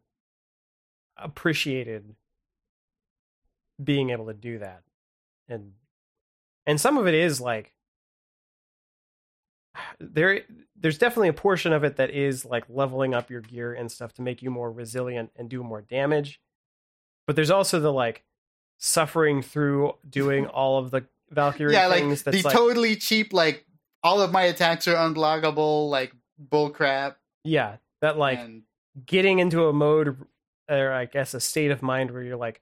[1.17, 2.15] appreciated
[3.83, 4.83] being able to do that.
[5.47, 5.73] And
[6.65, 7.73] and some of it is like
[9.99, 10.41] there
[10.75, 14.13] there's definitely a portion of it that is like leveling up your gear and stuff
[14.13, 16.39] to make you more resilient and do more damage.
[17.25, 18.23] But there's also the like
[18.77, 23.65] suffering through doing all of the Valkyrie yeah, like things the like totally cheap, like
[24.01, 27.17] all of my attacks are unblockable, like bull crap.
[27.43, 28.63] yeah, that like and
[29.05, 30.15] getting into a mode
[30.69, 32.61] or I guess a state of mind where you're like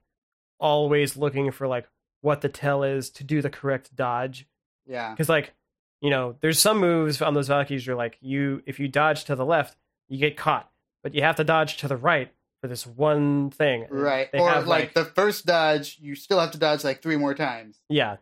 [0.58, 1.88] always looking for like
[2.22, 4.46] what the tell is to do the correct dodge
[4.86, 5.52] yeah, because like
[6.00, 9.34] you know there's some moves on those Valkyries you're like you if you dodge to
[9.34, 9.76] the left
[10.08, 10.70] you get caught
[11.02, 14.32] but you have to dodge to the right for this one thing right.
[14.32, 17.34] they Or have, like, the first dodge, you still have to dodge like three more
[17.34, 17.78] times.
[17.88, 18.16] yeah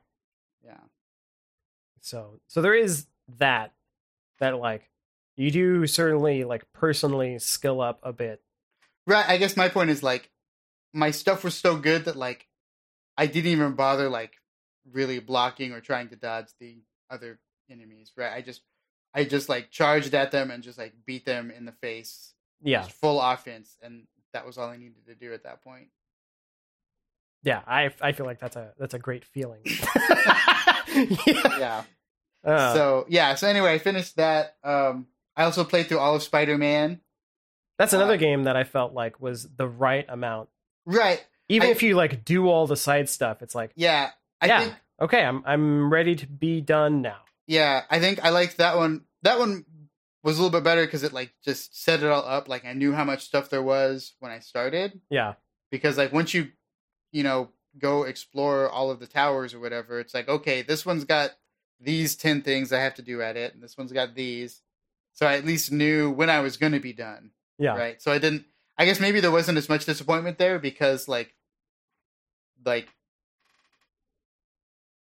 [0.64, 0.80] Yeah,
[2.00, 3.06] so so there is
[3.38, 3.72] that
[4.40, 4.90] that like
[5.36, 8.42] you do certainly like personally skill up a bit
[9.06, 9.28] right.
[9.28, 10.30] I guess my point is like
[10.92, 12.46] my stuff was so good that like
[13.16, 14.32] I didn't even bother like
[14.92, 16.78] really blocking or trying to dodge the
[17.10, 17.38] other
[17.70, 18.12] enemies.
[18.16, 18.32] Right.
[18.32, 18.62] I just
[19.14, 22.34] I just like charged at them and just like beat them in the face.
[22.62, 25.88] yeah Just full offense, and that was all I needed to do at that point.
[27.44, 29.60] Yeah, I I feel like that's a that's a great feeling.
[31.26, 31.58] yeah.
[31.58, 31.82] Yeah.
[32.44, 33.34] Uh, so yeah.
[33.36, 34.56] So anyway, I finished that.
[34.64, 37.00] Um, I also played through all of Spider Man.
[37.78, 40.48] That's another uh, game that I felt like was the right amount.
[40.86, 41.24] Right.
[41.48, 44.10] Even I- if you like do all the side stuff, it's like, Yeah.
[44.40, 47.18] I yeah, think okay, I'm I'm ready to be done now.
[47.46, 49.02] Yeah, I think I liked that one.
[49.22, 49.64] That one
[50.22, 52.48] was a little bit better because it like just set it all up.
[52.48, 55.00] Like I knew how much stuff there was when I started.
[55.10, 55.34] Yeah,
[55.70, 56.48] Because like once you,
[57.12, 61.04] you know, go explore all of the towers or whatever, it's like okay, this one's
[61.04, 61.30] got
[61.80, 64.60] these ten things I have to do at it, and this one's got these.
[65.12, 67.30] So I at least knew when I was going to be done.
[67.58, 68.02] Yeah, Right.
[68.02, 68.44] So I didn't.
[68.76, 71.32] I guess maybe there wasn't as much disappointment there because like,
[72.64, 72.88] like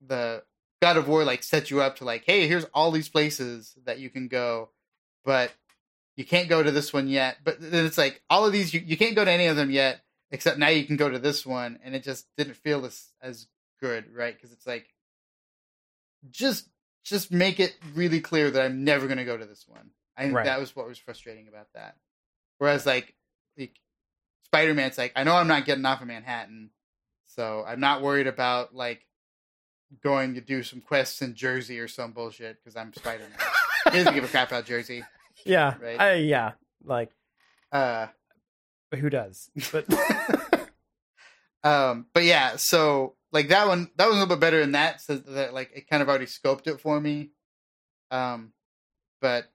[0.05, 0.43] the
[0.81, 3.97] God of War like set you up to like, hey, here's all these places that
[3.99, 4.69] you can go,
[5.23, 5.51] but
[6.15, 7.37] you can't go to this one yet.
[7.43, 9.71] But then it's like all of these you, you can't go to any of them
[9.71, 13.07] yet, except now you can go to this one, and it just didn't feel as
[13.21, 13.47] as
[13.81, 14.35] good, right?
[14.35, 14.87] Because it's like
[16.29, 16.69] just
[17.03, 19.91] just make it really clear that I'm never gonna go to this one.
[20.17, 20.45] I think Right.
[20.45, 21.97] that was what was frustrating about that.
[22.57, 23.13] Whereas like
[23.57, 23.75] like
[24.45, 26.69] Spider Man's like, I know I'm not getting off of Manhattan,
[27.27, 29.05] so I'm not worried about like
[30.03, 33.93] going to do some quests in Jersey or some bullshit because I'm Spider Man.
[33.93, 35.03] he doesn't give a crap about Jersey.
[35.45, 35.99] yeah, Right.
[35.99, 36.53] I, yeah.
[36.83, 37.11] Like,
[37.71, 38.07] Uh,
[38.89, 39.49] But who does?
[39.71, 39.85] But
[41.63, 45.01] um, but yeah, so like that one, that was a little bit better than that,
[45.01, 47.31] so that like it kind of already scoped it for me.
[48.11, 48.53] Um,
[49.21, 49.45] but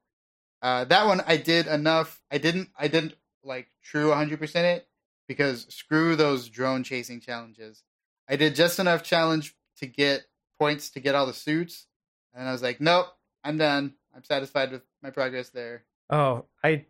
[0.63, 2.23] uh, that one I did enough.
[2.31, 4.89] I didn't, I didn't like true 100 percent it
[5.27, 7.83] because screw those drone chasing challenges.
[8.29, 10.27] I did just enough challenge to get
[10.59, 11.87] points to get all the suits,
[12.35, 13.07] and I was like, nope,
[13.43, 13.95] I'm done.
[14.15, 15.85] I'm satisfied with my progress there.
[16.11, 16.85] oh, I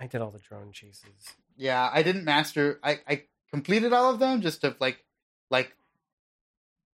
[0.00, 1.04] I did all the drone chases.
[1.56, 2.80] Yeah, I didn't master.
[2.82, 5.04] I I completed all of them just to like
[5.50, 5.74] like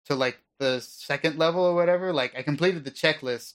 [0.05, 2.13] to like the second level or whatever.
[2.13, 3.53] Like I completed the checklist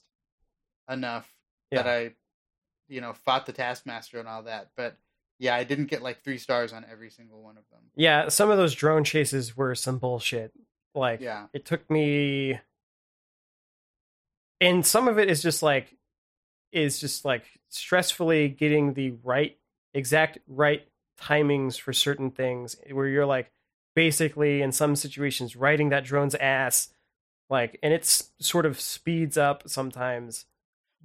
[0.89, 1.31] enough
[1.71, 2.13] that I
[2.89, 4.71] you know fought the taskmaster and all that.
[4.75, 4.97] But
[5.37, 7.79] yeah, I didn't get like three stars on every single one of them.
[7.95, 10.51] Yeah, some of those drone chases were some bullshit.
[10.95, 11.45] Like, Yeah.
[11.53, 12.59] it took me,
[14.59, 15.95] and some of it is just like,
[16.71, 19.57] is just like stressfully getting the right,
[19.93, 20.87] exact right
[21.19, 22.75] timings for certain things.
[22.91, 23.51] Where you're like,
[23.95, 26.89] basically in some situations riding that drone's ass,
[27.49, 30.45] like, and it's sort of speeds up sometimes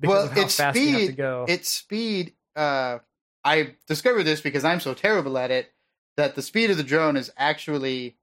[0.03, 1.47] Well, of how its fast you have to speed- go.
[1.49, 2.99] its speed uh
[3.45, 5.73] i discovered this because i'm so terrible at it
[6.17, 8.17] that the speed of the drone is actually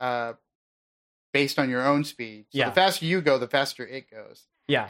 [0.00, 0.32] uh
[1.32, 2.68] based on your own speed so Yeah.
[2.70, 4.88] the faster you go the faster it goes Yeah,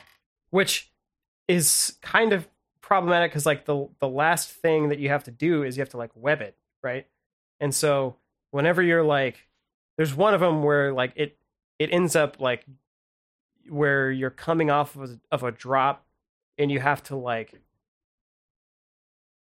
[0.50, 0.92] which
[1.48, 2.46] is kind of
[2.80, 5.88] problematic because like the the last thing that you have to do is you have
[5.90, 7.06] to like web it, right?
[7.60, 8.16] And so
[8.52, 9.48] whenever you're like,
[9.96, 11.36] there's one of them where like it
[11.80, 12.64] it ends up like
[13.68, 16.04] where you're coming off of a, of a drop
[16.58, 17.60] and you have to like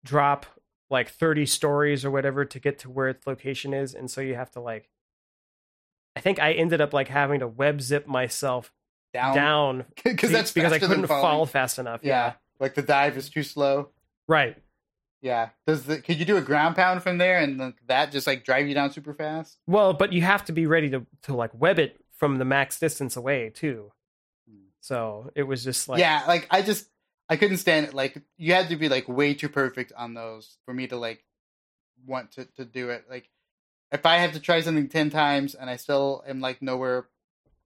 [0.04, 0.46] drop
[0.88, 4.34] like 30 stories or whatever to get to where its location is and so you
[4.36, 4.88] have to like
[6.14, 8.72] i think i ended up like having to web zip myself
[9.12, 12.00] down down because that's because I couldn't fall fast enough.
[12.02, 12.10] yeah.
[12.26, 12.32] Yeah.
[12.60, 13.88] like the dive is too slow
[14.28, 14.56] Right.
[15.22, 18.26] yeah does the could you do a ground pound from there and then that just
[18.26, 21.34] like drive you down super fast Well, but you have to be ready to to
[21.34, 23.92] like web it from the max distance away too.
[24.86, 26.86] So it was just like yeah like i just
[27.28, 30.58] i couldn't stand it like you had to be like way too perfect on those
[30.64, 31.24] for me to like
[32.06, 33.28] want to, to do it like
[33.90, 37.08] if i have to try something 10 times and i still am like nowhere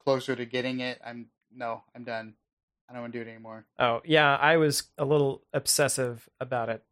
[0.03, 2.35] closer to getting it i'm no i'm done.
[2.91, 3.65] I don't want to do it anymore.
[3.79, 6.83] Oh yeah, I was a little obsessive about it.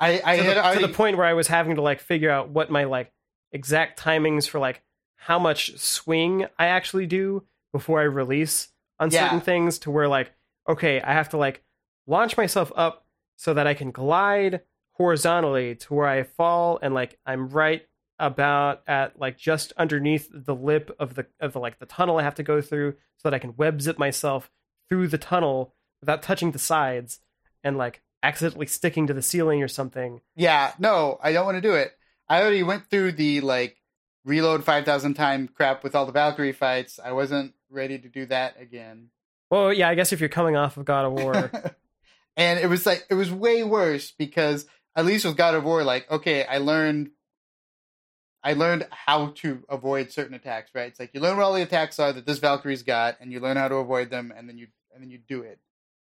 [0.00, 2.00] I i to, had the, already, to the point where I was having to like
[2.00, 3.12] figure out what my like
[3.52, 4.82] exact timings for like
[5.16, 8.68] how much swing I actually do before I release
[9.00, 9.24] on Yeah.
[9.24, 10.32] certain things to where like
[10.68, 11.64] okay, I have to like
[12.06, 13.04] launch myself up
[13.36, 14.60] so that I can glide
[14.92, 17.84] horizontally to where I fall and like I'm right
[18.18, 22.22] about at like just underneath the lip of the of the like the tunnel I
[22.22, 24.50] have to go through so that I can web zip myself
[24.88, 27.20] through the tunnel without touching the sides
[27.64, 30.20] and like accidentally sticking to the ceiling or something.
[30.36, 31.92] yeah no i don't want to do it
[32.28, 33.79] i already went through the like
[34.24, 38.60] reload 5000 time crap with all the valkyrie fights i wasn't ready to do that
[38.60, 39.10] again
[39.50, 41.50] Well, yeah, I guess if you're coming off of God of War,
[42.36, 44.64] and it was like it was way worse because
[44.94, 47.10] at least with God of War, like okay, I learned,
[48.44, 50.70] I learned how to avoid certain attacks.
[50.72, 50.88] Right?
[50.88, 53.40] It's like you learn what all the attacks are that this Valkyrie's got, and you
[53.40, 55.58] learn how to avoid them, and then you and then you do it.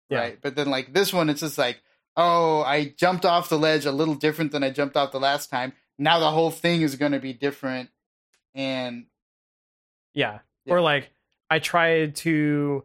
[0.09, 0.19] Yeah.
[0.19, 0.39] Right?
[0.41, 1.81] But then like this one, it's just like
[2.17, 5.51] oh, I jumped off the ledge a little different than I jumped off the last
[5.51, 5.73] time.
[5.99, 7.91] Now the whole thing is going to be different,
[8.59, 9.07] and
[10.13, 10.41] yeah.
[10.67, 10.75] Yeah.
[10.75, 11.11] Or like
[11.49, 12.85] I tried to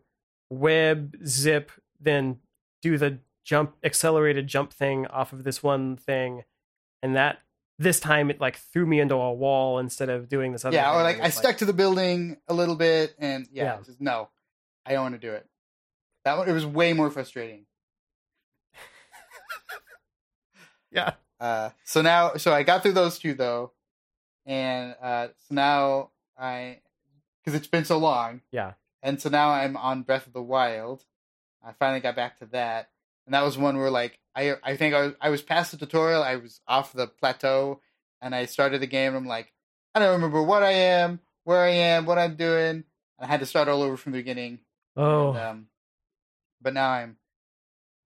[0.50, 2.38] web zip, then
[2.82, 6.44] do the jump accelerated jump thing off of this one thing,
[7.02, 7.40] and that
[7.80, 10.76] this time it like threw me into a wall instead of doing this other.
[10.76, 11.00] yeah, thing.
[11.00, 13.78] or like I was stuck to the building a little bit, and yeah, Yeah.
[13.84, 14.30] Just, no,
[14.86, 15.46] I don't want to do it.
[16.24, 17.66] That one, it was way more frustrating.
[20.92, 21.14] Yeah.
[21.40, 23.72] Uh, so now, so I got through those two though,
[24.46, 26.80] and uh, so now I,
[27.44, 28.74] because it's been so long, Yeah.
[29.02, 31.06] and so now I'm on Breath of the Wild.
[31.66, 32.90] I finally got back to that,
[33.26, 35.78] and that was one where like I, I think I was, I was past the
[35.78, 37.82] tutorial, I was off the plateau,
[38.22, 39.10] and I started the game.
[39.16, 39.54] and I'm like,
[39.96, 42.84] I don't remember what I am, where I am, what I'm doing, and
[43.20, 44.60] I had to start all over from the beginning.
[44.98, 45.30] Oh.
[45.30, 45.68] And, um,
[46.62, 47.18] but now I'm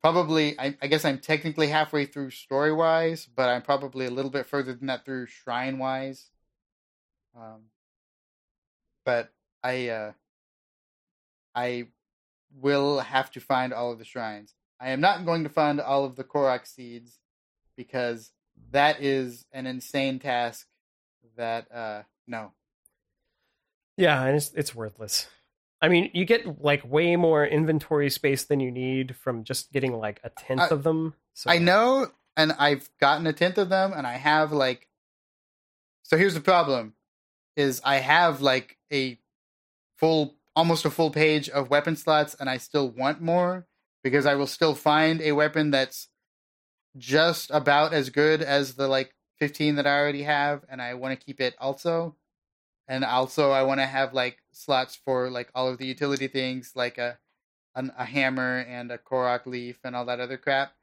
[0.01, 4.31] probably, I, I guess I'm technically halfway through story wise, but I'm probably a little
[4.31, 6.29] bit further than that through shrine wise.
[7.35, 7.63] Um,
[9.05, 9.31] but
[9.63, 10.11] I, uh,
[11.55, 11.87] I
[12.59, 14.53] will have to find all of the shrines.
[14.79, 17.19] I am not going to find all of the Korok seeds
[17.75, 18.31] because
[18.71, 20.67] that is an insane task.
[21.35, 22.51] That uh, no,
[23.95, 25.27] Yeah, and it's it's worthless.
[25.81, 29.97] I mean, you get like way more inventory space than you need from just getting
[29.97, 31.13] like a tenth I- of them.
[31.33, 34.87] So I know, and I've gotten a tenth of them, and I have like.
[36.03, 36.93] So here's the problem:
[37.55, 39.19] is I have like a
[39.97, 43.67] full, almost a full page of weapon slots, and I still want more
[44.03, 46.07] because I will still find a weapon that's
[46.97, 51.19] just about as good as the like 15 that I already have, and I want
[51.19, 52.15] to keep it also.
[52.87, 56.71] And also, I want to have like slots for like all of the utility things,
[56.75, 57.17] like a
[57.75, 60.73] an, a hammer and a Korok leaf and all that other crap.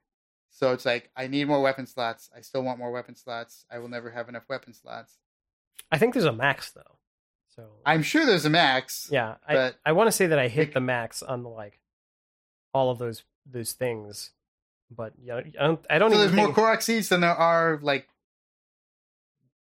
[0.50, 2.30] So it's like I need more weapon slots.
[2.36, 3.64] I still want more weapon slots.
[3.70, 5.18] I will never have enough weapon slots.
[5.90, 6.98] I think there's a max though.
[7.56, 9.08] So I'm sure there's a max.
[9.12, 11.80] yeah, I but- I want to say that I hit the max on the like
[12.72, 14.30] all of those those things,
[14.90, 17.78] but yeah, I don't I don't So there's more think, Korok seeds than there are
[17.82, 18.08] like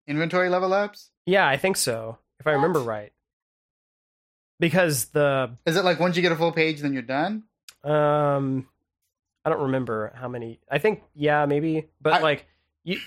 [0.07, 1.09] inventory level ups.
[1.25, 3.11] yeah, I think so if I remember right.
[4.59, 7.43] Because the Is it like once you get a full page, then you're done?
[7.83, 8.67] Um,
[9.45, 10.59] I don't remember how many.
[10.69, 11.87] I think yeah, maybe.
[12.01, 12.47] But I- like
[12.83, 12.99] you,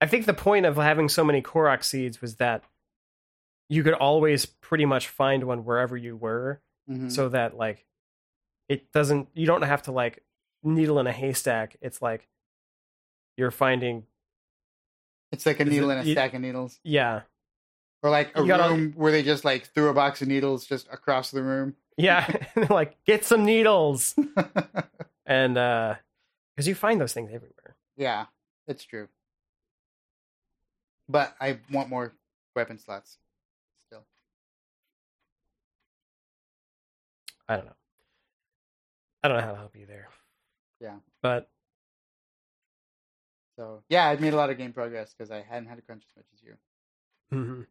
[0.00, 2.64] I think the point of having so many Korok seeds was that
[3.68, 7.10] you could always pretty much find one wherever you were, Mhm.
[7.10, 7.86] so that like
[8.68, 9.28] it doesn't.
[9.34, 10.22] You don't have to like
[10.62, 11.76] needle in a haystack.
[11.80, 12.28] It's like
[13.36, 14.04] you're finding
[15.32, 17.22] it's like a is it- needle and a you- stack of needles, yeah
[18.02, 20.66] or like a You gotta- room where they just like threw a box of needles
[20.66, 21.74] just across the room.
[21.96, 22.26] yeah
[22.70, 24.14] like get some needles
[25.26, 25.94] and uh
[26.54, 27.76] because you find those things everywhere.
[27.96, 28.26] yeah,
[28.66, 29.08] it's true.
[31.08, 32.12] But I want more
[32.54, 33.18] weapon slots
[33.86, 34.04] still.
[37.48, 37.72] I don't know.
[39.22, 40.08] I don't know how to help you there.
[40.80, 40.96] Yeah.
[41.22, 41.48] But
[43.56, 46.04] So yeah, I've made a lot of game progress because I hadn't had a crunch
[46.08, 46.54] as much as you.
[47.32, 47.66] mhm.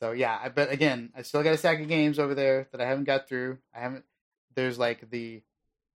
[0.00, 2.86] So yeah, but again, I still got a stack of games over there that I
[2.86, 3.58] haven't got through.
[3.74, 4.04] I haven't.
[4.54, 5.42] There's like the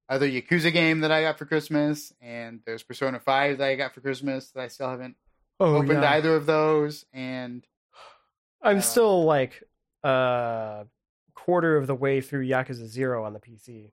[0.09, 3.93] other Yakuza game that I got for Christmas, and there's Persona Five that I got
[3.93, 5.15] for Christmas that I still haven't
[5.59, 6.11] oh opened yeah.
[6.11, 7.05] either of those.
[7.13, 7.65] And
[8.61, 9.63] I'm uh, still like
[10.03, 10.85] a
[11.33, 13.91] quarter of the way through Yakuza Zero on the PC.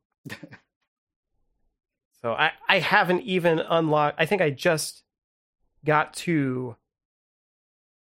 [2.20, 4.16] so I I haven't even unlocked.
[4.18, 5.04] I think I just
[5.84, 6.74] got to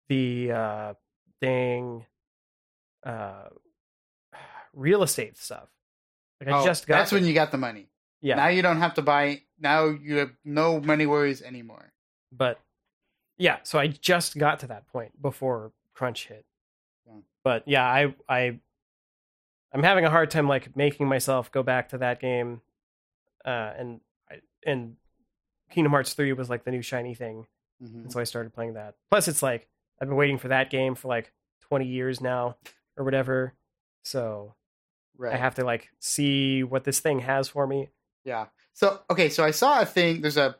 [0.07, 0.93] the uh
[1.41, 2.05] dang
[3.05, 3.49] uh
[4.73, 5.67] real estate stuff.
[6.39, 7.87] Like I oh, just got that's when you got the money.
[8.21, 8.35] yeah.
[8.35, 9.41] Now you don't have to buy.
[9.59, 11.91] Now you have no money worries anymore.
[12.31, 12.59] but
[13.41, 16.45] yeah so i just got to that point before crunch hit
[17.07, 17.13] Yeah.
[17.43, 18.59] but yeah i i
[19.73, 22.59] i'm having a hard time like making myself go back to that game
[23.45, 24.97] uh and I- and
[25.71, 27.47] kingdom hearts 3 was like the new shiny thing
[27.81, 28.03] Mhm.
[28.03, 29.69] and so i started playing that plus it's like
[30.01, 31.31] i've been waiting for that game for like
[31.61, 32.57] 20 years now
[32.97, 33.53] or whatever
[34.03, 34.55] so
[35.17, 35.33] Right.
[35.33, 37.89] i have to like see what this thing has for me
[38.25, 38.47] Yeah.
[38.73, 40.21] So okay, so I saw a thing.
[40.21, 40.55] There's a.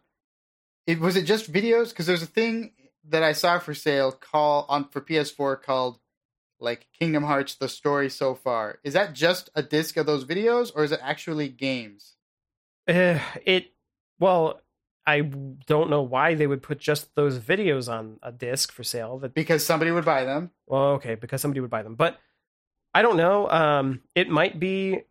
[0.86, 2.74] It was it just videos because there's a thing
[3.08, 6.00] that I saw for sale call on for PS4 called
[6.60, 8.80] like Kingdom Hearts: The Story So Far.
[8.84, 12.18] Is that just a disc of those videos, or is it actually games?
[12.90, 13.72] Uh, it
[14.20, 14.60] well,
[15.10, 19.18] I don't know why they would put just those videos on a disc for sale.
[19.20, 20.51] That Because somebody would buy them.
[20.68, 22.18] well, okay, because somebody would buy them, but
[22.93, 23.49] I don't know.
[23.49, 25.01] Um, it might be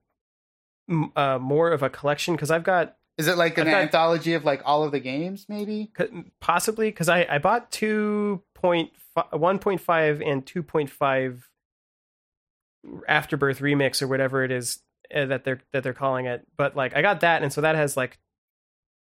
[0.89, 4.35] m- uh, more of a collection because I've got Is it like an got- anthology
[4.35, 5.47] of like all of the games?
[5.49, 5.91] Maybe.
[6.41, 8.91] possibly because I I bought two point
[9.33, 11.49] one point five and two point five
[13.07, 14.81] afterbirth remix or whatever it is
[15.15, 17.75] uh, that they're that they're calling it but like i got that and so that
[17.75, 18.19] has like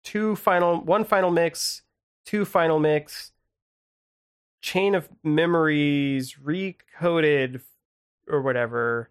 [0.06, 1.82] two final one final mix
[2.24, 3.32] two final mix
[4.62, 7.60] chain of memories recoded
[8.28, 9.10] or whatever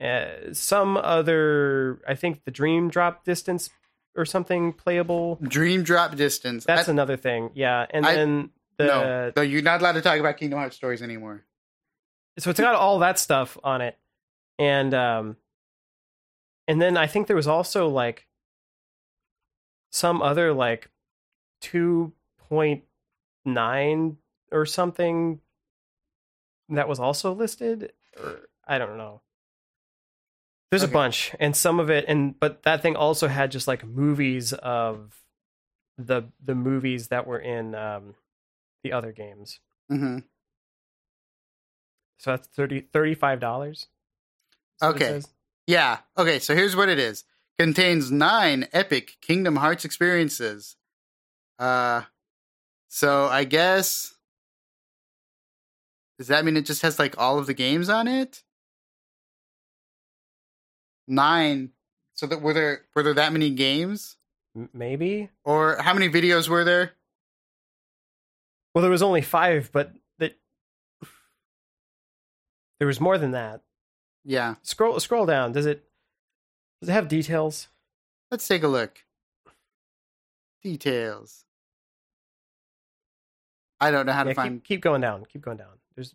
[0.00, 3.68] uh, some other i think the dream drop distance
[4.14, 6.64] or something playable Dream Drop Distance.
[6.64, 10.02] that's I, another thing yeah and I- then the no, no, you're not allowed to
[10.02, 11.44] talk about Kingdom Hearts stories anymore.
[12.38, 13.98] so it's got all that stuff on it
[14.58, 15.36] and um
[16.68, 18.25] and then i think there was also like
[19.90, 20.90] some other like
[21.62, 24.16] 2.9
[24.52, 25.40] or something
[26.68, 29.20] that was also listed or i don't know
[30.70, 30.90] there's Okay.
[30.90, 34.52] a bunch and some of it and but that thing also had just like movies
[34.52, 35.22] of
[35.96, 38.14] the the movies that were in um
[38.82, 39.60] the other games
[39.90, 40.18] Mm-hmm.
[42.18, 43.86] so that's 30 $35 Is
[44.82, 45.22] Okay.
[45.68, 45.98] Yeah.
[46.18, 47.24] Okay, so here's what it is.
[47.58, 50.76] Contains nine epic Kingdom Hearts experiences.
[51.58, 52.02] Uh
[52.88, 54.14] so I guess
[56.18, 58.42] does that mean it just has like all of the games on it?
[61.08, 61.70] Nine.
[62.14, 64.16] So that were there were there that many games?
[64.72, 66.92] Maybe Or how many videos were there?
[68.74, 70.36] well there was only five but that
[72.78, 73.62] there was more than that
[74.24, 74.56] Yeah.
[74.62, 75.85] scroll scroll down does it
[76.80, 77.68] does it have details
[78.30, 79.04] Let's take a look.
[80.62, 81.44] Details.
[83.80, 86.14] I don't know how to Yeah, find keep, keep going down keep going down there's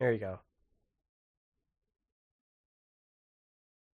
[0.00, 0.38] there you go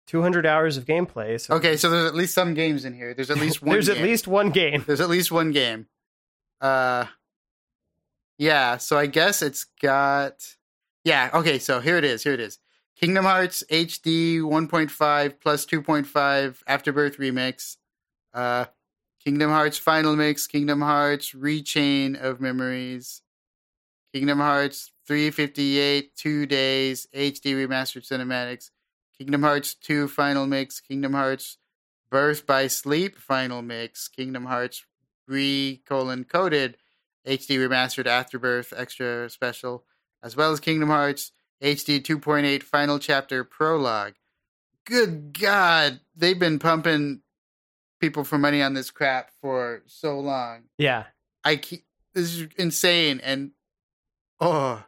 [0.07, 3.13] 200 hours of gameplay so Okay, so there's at least some games in here.
[3.13, 5.87] There's at least one there's at least one game There's at least one game.
[6.61, 7.05] Uh
[8.37, 10.55] Yeah, so I guess it's got
[11.03, 12.23] Yeah, okay, so here it is.
[12.23, 12.59] Here it is.
[12.95, 17.77] Kingdom Hearts HD 1.5 plus 2.5 Afterbirth Remix.
[18.33, 18.65] Uh
[19.23, 23.21] Kingdom Hearts Final Mix, Kingdom Hearts Rechain of Memories.
[24.13, 28.69] Kingdom Hearts 358 2 days HD remastered cinematics.
[29.17, 31.57] Kingdom Hearts 2 Final Mix, Kingdom Hearts
[32.11, 34.85] Birth by Sleep Final Mix, Kingdom Hearts
[35.27, 36.77] re colon coded
[37.25, 39.85] HD remastered Afterbirth extra special,
[40.21, 41.31] as well as Kingdom Hearts
[41.63, 44.13] HD 2.8 Final Chapter Prologue.
[44.85, 47.21] Good God, they've been pumping
[48.01, 50.63] people for money on this crap for so long.
[50.77, 51.05] Yeah.
[51.45, 53.21] I keep, this is insane.
[53.23, 53.51] And
[54.41, 54.83] oh,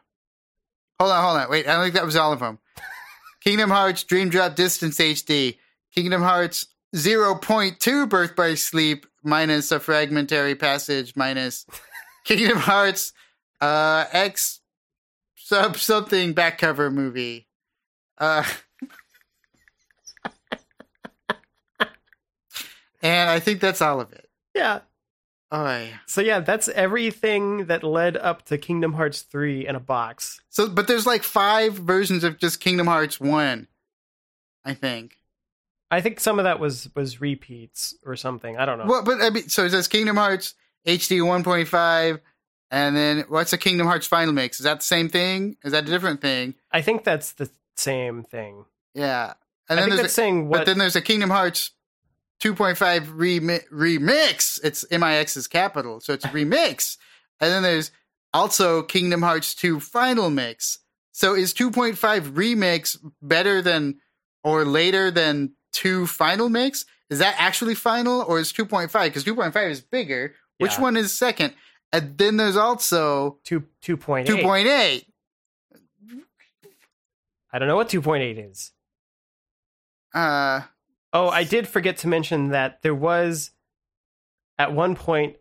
[1.00, 1.50] hold on, hold on.
[1.50, 2.58] Wait, I don't think that was all of them.
[3.42, 5.56] Kingdom Hearts Dream Drop Distance HD,
[5.94, 11.66] Kingdom Hearts 0.2 Birth by Sleep minus a fragmentary passage minus
[12.24, 13.12] Kingdom Hearts
[13.60, 14.60] uh X
[15.46, 17.46] sub something back cover movie.
[18.18, 18.44] Uh
[23.02, 24.28] And I think that's all of it.
[24.54, 24.80] Yeah.
[25.52, 25.98] Oh yeah.
[26.06, 30.40] So yeah, that's everything that led up to Kingdom Hearts 3 in a box.
[30.48, 33.68] So, but there's like five versions of just Kingdom Hearts One,
[34.64, 35.18] I think.
[35.88, 38.56] I think some of that was was repeats or something.
[38.56, 38.86] I don't know.
[38.86, 40.54] Well, but I mean, so it says Kingdom Hearts
[40.84, 42.20] HD 1.5,
[42.70, 44.58] and then what's a Kingdom Hearts Final Mix?
[44.60, 45.56] Is that the same thing?
[45.64, 46.54] Is that a different thing?
[46.72, 48.64] I think that's the same thing.
[48.94, 49.34] Yeah,
[49.68, 51.72] I and then think there's that's a, saying what but then there's a Kingdom Hearts
[52.42, 54.60] 2.5 remi- remix.
[54.62, 56.96] It's MIX's capital, so it's a remix.
[57.40, 57.90] and then there's
[58.32, 60.78] also Kingdom Hearts 2 Final Mix.
[61.12, 63.96] So is 2.5 remix better than
[64.44, 66.84] or later than 2 Final Mix?
[67.08, 68.92] Is that actually final or is 2.5?
[69.04, 70.34] Because 2.5 is bigger.
[70.58, 70.80] Which Yeah.
[70.82, 71.54] one is second?
[71.92, 74.26] And then there's also 2 2.8.
[74.26, 75.04] 2.8.
[77.52, 78.72] I don't know what 2.8 is.
[80.12, 80.62] Uh,
[81.12, 83.52] Oh, I did forget to mention that there was
[84.58, 85.36] at one point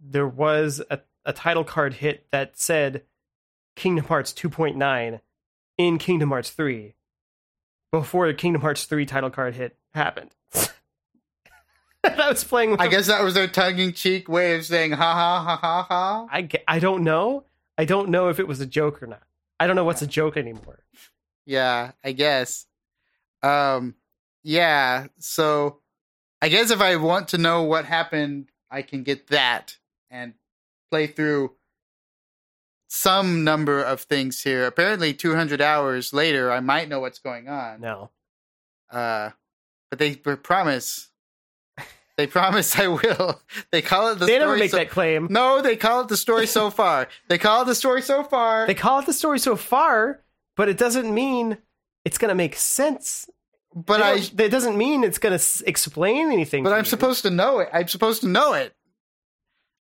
[0.00, 3.02] there was a, a title card hit that said
[3.76, 5.20] Kingdom Hearts 2.9
[5.76, 6.94] in Kingdom Hearts 3
[7.92, 10.30] before the Kingdom Hearts 3 title card hit happened.
[12.04, 15.42] I was playing with I guess that was their tongue-in-cheek way of saying ha ha
[15.44, 16.26] ha ha ha.
[16.30, 17.44] I, I don't know.
[17.76, 19.22] I don't know if it was a joke or not.
[19.58, 20.80] I don't know what's a joke anymore.
[21.46, 22.66] Yeah, I guess.
[23.42, 23.94] Um,
[24.42, 25.08] yeah.
[25.18, 25.80] So,
[26.40, 29.76] I guess if I want to know what happened, I can get that
[30.10, 30.34] and
[30.90, 31.52] play through
[32.88, 34.66] some number of things here.
[34.66, 37.80] Apparently, 200 hours later, I might know what's going on.
[37.80, 38.10] No.
[38.90, 39.30] Uh,
[39.90, 41.09] but they promise.
[42.20, 43.40] They promise I will.
[43.72, 45.26] They call it the they never make so- that claim.
[45.30, 47.08] No, they call it the story so far.
[47.28, 48.66] They call it the story so far.
[48.66, 50.20] They call it the story so far,
[50.54, 51.56] but it doesn't mean
[52.04, 53.28] it's going to make sense.
[53.74, 56.62] but I That doesn't mean it's going to explain anything.
[56.62, 56.90] But I'm you.
[56.90, 57.70] supposed to know it.
[57.72, 58.74] I'm supposed to know it.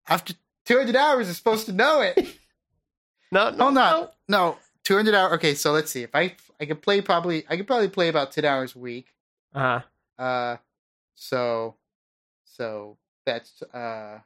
[0.07, 0.33] After
[0.67, 2.37] 200 hours, I'm supposed to know it.
[3.29, 3.99] No, no, Hold on.
[3.99, 4.09] no.
[4.29, 5.33] No, 200 hours.
[5.33, 6.03] Okay, so let's see.
[6.03, 9.07] If I I could play probably I could probably play about 10 hours a week.
[9.53, 9.81] Uh-huh.
[10.23, 10.55] Uh
[11.15, 11.75] so
[12.57, 14.19] so that's uh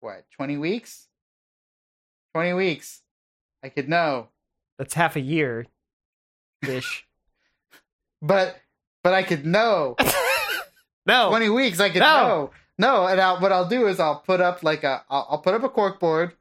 [0.00, 1.06] what, 20 weeks?
[2.34, 3.02] 20 weeks.
[3.62, 4.28] I could know.
[4.78, 5.66] That's half a year
[6.66, 7.06] ish.
[8.22, 8.56] But
[9.02, 9.96] but I could know.
[11.06, 11.28] no.
[11.30, 12.06] 20 weeks I could No.
[12.06, 12.50] know.
[12.78, 15.54] No, and I'll, what I'll do is I'll put up like a I'll, I'll put
[15.54, 16.32] up a cork board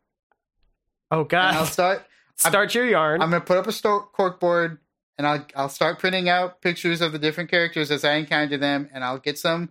[1.11, 1.65] oh, and I'll God.
[1.67, 3.21] start Start your yarn.
[3.21, 4.79] I'm gonna put up a sto- cork board
[5.17, 8.89] and I'll I'll start printing out pictures of the different characters as I encounter them,
[8.93, 9.69] and I'll get some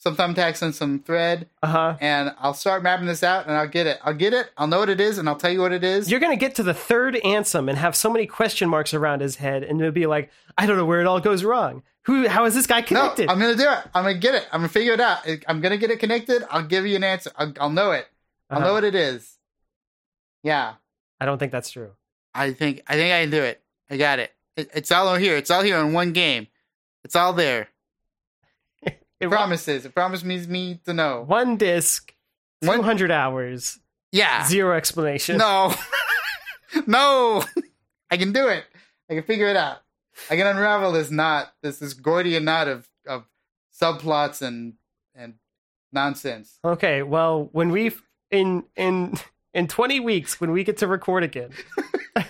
[0.00, 1.96] some thumbtacks and some thread, Uh huh.
[2.00, 3.98] and I'll start mapping this out, and I'll get it.
[4.02, 4.50] I'll get it.
[4.56, 6.10] I'll know what it is, and I'll tell you what it is.
[6.10, 9.20] You're going to get to the third Ansem and have so many question marks around
[9.20, 11.82] his head, and it'll be like, I don't know where it all goes wrong.
[12.04, 12.26] Who?
[12.28, 13.26] How is this guy connected?
[13.26, 13.32] no?
[13.34, 13.78] I'm gonna do it.
[13.94, 14.46] I'm gonna get it.
[14.50, 15.18] I'm gonna figure it out.
[15.46, 16.42] I'm gonna get it connected.
[16.50, 17.30] I'll give you an answer.
[17.36, 18.06] I'll, I'll know it.
[18.48, 18.66] I'll Uh-huh.
[18.68, 19.36] know what it is.
[20.42, 20.74] Yeah,
[21.20, 21.90] I don't think that's true.
[22.34, 23.60] I think I think I can do it.
[23.90, 24.32] I got it.
[24.56, 25.36] it it's all here.
[25.36, 26.46] It's all here in one game.
[27.04, 27.68] It's all there.
[29.20, 29.84] It Promises.
[29.84, 31.22] It promises me to know.
[31.26, 32.14] One disc,
[32.62, 33.78] One- 200 hours,
[34.12, 34.46] Yeah.
[34.46, 35.36] zero explanation.
[35.36, 35.74] No.
[36.86, 37.44] no.
[38.10, 38.64] I can do it.
[39.10, 39.78] I can figure it out.
[40.30, 43.24] I can unravel this knot, this this Gordian knot of, of
[43.78, 44.74] subplots and
[45.14, 45.34] and
[45.92, 46.58] nonsense.
[46.64, 47.92] Okay, well, when we
[48.30, 49.14] in in
[49.54, 51.50] in 20 weeks when we get to record again.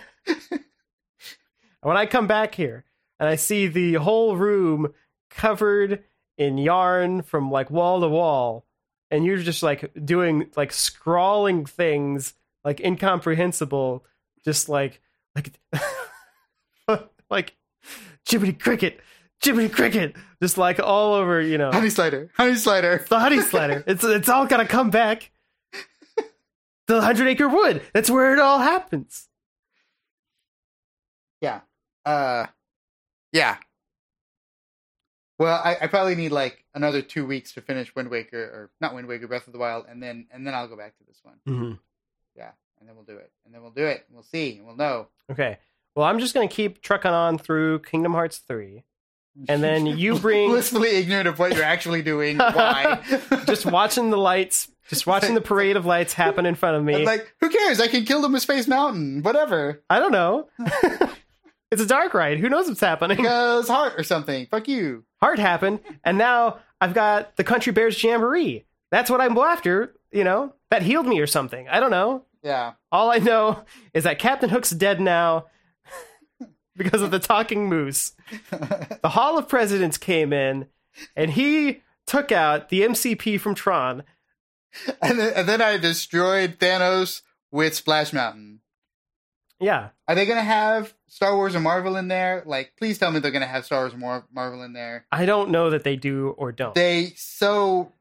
[1.82, 2.84] when I come back here
[3.18, 4.92] and I see the whole room
[5.30, 6.04] covered
[6.40, 8.64] in yarn from like wall to wall
[9.10, 12.32] and you're just like doing like scrawling things
[12.64, 14.04] like incomprehensible
[14.42, 15.02] just like
[15.36, 15.52] like
[17.30, 17.54] like
[18.28, 19.00] Jiminy Cricket,
[19.42, 22.30] Jiminy Cricket, just like all over, you know Honey slider.
[22.36, 23.04] Honey slider.
[23.08, 23.84] the honey slider.
[23.86, 25.30] It's it's all gonna come back.
[26.86, 27.82] The hundred acre wood.
[27.92, 29.28] That's where it all happens.
[31.40, 31.60] Yeah.
[32.04, 32.46] Uh
[33.32, 33.58] yeah.
[35.40, 38.94] Well, I, I probably need like another two weeks to finish Wind Waker or not
[38.94, 41.18] Wind Waker, Breath of the Wild, and then and then I'll go back to this
[41.22, 41.36] one.
[41.48, 41.72] Mm-hmm.
[42.36, 42.50] Yeah.
[42.78, 43.32] And then we'll do it.
[43.46, 44.04] And then we'll do it.
[44.10, 44.58] We'll see.
[44.58, 45.06] And we'll know.
[45.32, 45.56] Okay.
[45.94, 48.84] Well, I'm just gonna keep trucking on through Kingdom Hearts three,
[49.48, 52.36] and then you bring blissfully ignorant of what you're actually doing.
[52.36, 53.02] Why?
[53.46, 56.96] just watching the lights, just watching the parade of lights happen in front of me.
[56.96, 57.80] I'm like, who cares?
[57.80, 59.22] I can kill them with Space Mountain.
[59.22, 59.82] Whatever.
[59.88, 60.48] I don't know.
[61.70, 62.40] it's a dark ride.
[62.40, 63.16] Who knows what's happening?
[63.16, 64.44] Because heart or something.
[64.50, 65.06] Fuck you.
[65.22, 68.64] Heart happened, and now I've got the Country Bears Jamboree.
[68.90, 69.94] That's what I'm after.
[70.12, 71.68] You know, that healed me or something.
[71.68, 72.24] I don't know.
[72.42, 72.72] Yeah.
[72.90, 73.64] All I know
[73.94, 75.46] is that Captain Hook's dead now
[76.76, 78.12] because of the talking moose.
[79.02, 80.66] The Hall of Presidents came in,
[81.16, 84.02] and he took out the MCP from Tron.
[85.02, 88.60] and, then, and then I destroyed Thanos with Splash Mountain.
[89.60, 92.42] Yeah, Are they gonna have Star Wars or Marvel in there?
[92.46, 95.06] Like, please tell me they're gonna have Star Wars or Mar- Marvel in there.
[95.12, 96.74] I don't know that they do or don't.
[96.74, 97.92] They so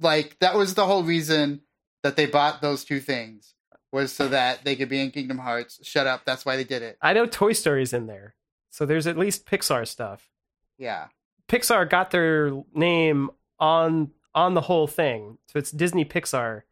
[0.00, 1.62] like that was the whole reason
[2.02, 3.54] that they bought those two things
[3.92, 5.80] was so that they could be in Kingdom Hearts.
[5.82, 6.22] Shut up.
[6.24, 6.96] That's why they did it.
[7.02, 8.36] I know Toy Story's in there,
[8.70, 10.30] so there's at least Pixar stuff.
[10.78, 11.06] Yeah.
[11.48, 16.62] Pixar got their name on on the whole thing, so it's Disney Pixar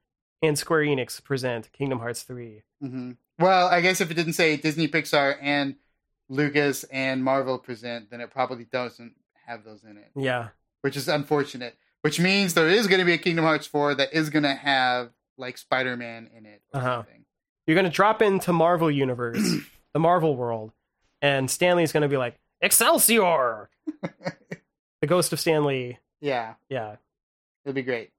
[0.40, 2.62] and Square Enix present Kingdom Hearts three.
[2.81, 5.77] hmm Well, I guess if it didn't say Disney, Pixar, and
[6.28, 9.15] Lucas and Marvel present, then it probably doesn't
[9.47, 10.48] have those in it, Yeah,
[10.82, 11.77] which is unfortunate.
[12.02, 14.55] Which means there is going to be a Kingdom Hearts 4 that is going to
[14.55, 16.97] have like Spider Man in it or Uh-huh.
[16.98, 17.24] something.
[17.66, 19.40] you're gonna drop into Marvel Universe,
[19.94, 20.73] the Marvel world,
[21.23, 23.69] and Stan Lee's gonna be like Excelsior,
[25.01, 25.98] the ghost of Stanley.
[26.20, 26.97] Yeah, Yeah,
[27.65, 28.10] it'll be great.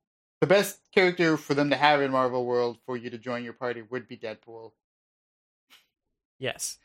[0.41, 3.51] The best character for them to have in Marvel World for you to join your
[3.53, 4.71] party would be Deadpool.
[6.39, 6.77] Yes,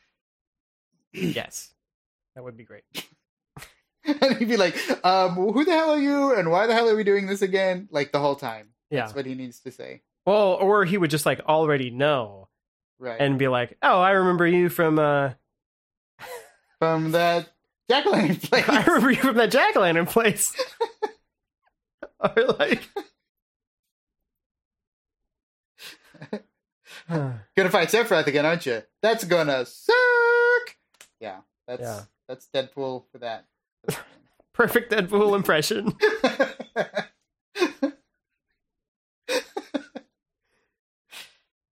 [1.13, 1.73] yes,
[2.35, 2.83] that would be great.
[4.21, 6.35] and he'd be like, um, who the hell are you?
[6.35, 7.87] And why the hell are we doing this again?
[7.89, 8.67] Like the whole time.
[8.91, 9.01] Yeah.
[9.01, 10.03] That's what he needs to say.
[10.27, 12.49] Well, or he would just like already know
[12.99, 13.19] Right.
[13.19, 15.31] and be like, "Oh, I remember you from uh,
[16.79, 17.49] From that
[17.89, 18.69] Jack o' Lantern place.
[18.69, 20.55] I remember you from that jack o' lantern place."
[22.19, 22.83] or like,
[27.09, 28.81] Gonna fight Sephiroth again, aren't you?
[29.01, 29.95] That's gonna suck.
[31.19, 32.01] Yeah, that's Yeah.
[32.27, 33.45] that's Deadpool for that.
[34.53, 35.93] perfect Deadpool impression.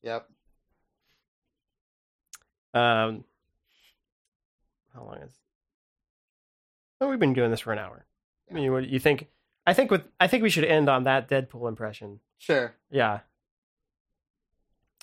[0.04, 0.28] yep.
[2.74, 3.24] Um,
[4.94, 5.34] how long is?
[7.00, 8.06] Oh, we've been doing this for an hour.
[8.50, 9.28] I mean, what you think?
[9.66, 12.20] I think with I think we should end on that Deadpool impression.
[12.38, 12.74] Sure.
[12.90, 13.20] Yeah.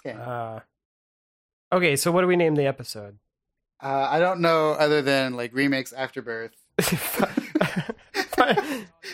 [0.07, 0.17] Okay.
[0.19, 0.61] Uh,
[1.73, 3.19] okay, so what do we name the episode?
[3.83, 6.53] Uh, I don't know other than like remakes afterbirth.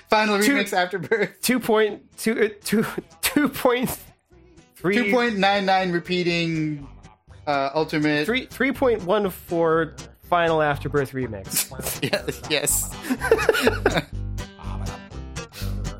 [0.08, 1.40] Final Two- remix afterbirth.
[1.40, 2.84] two point two two
[3.22, 3.96] two point
[4.76, 6.86] three Two point nine nine repeating
[7.46, 8.24] uh, ultimate.
[8.26, 9.94] three three point one four
[10.28, 11.70] final afterbirth remix.
[12.50, 12.90] Yes.
[12.90, 14.02] Yes.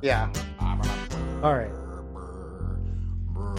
[0.03, 0.31] yeah.
[1.43, 1.71] All right,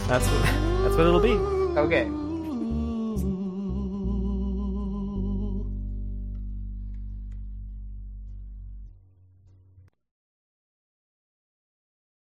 [0.08, 1.32] that's what that's what it'll be.
[1.78, 2.27] Okay.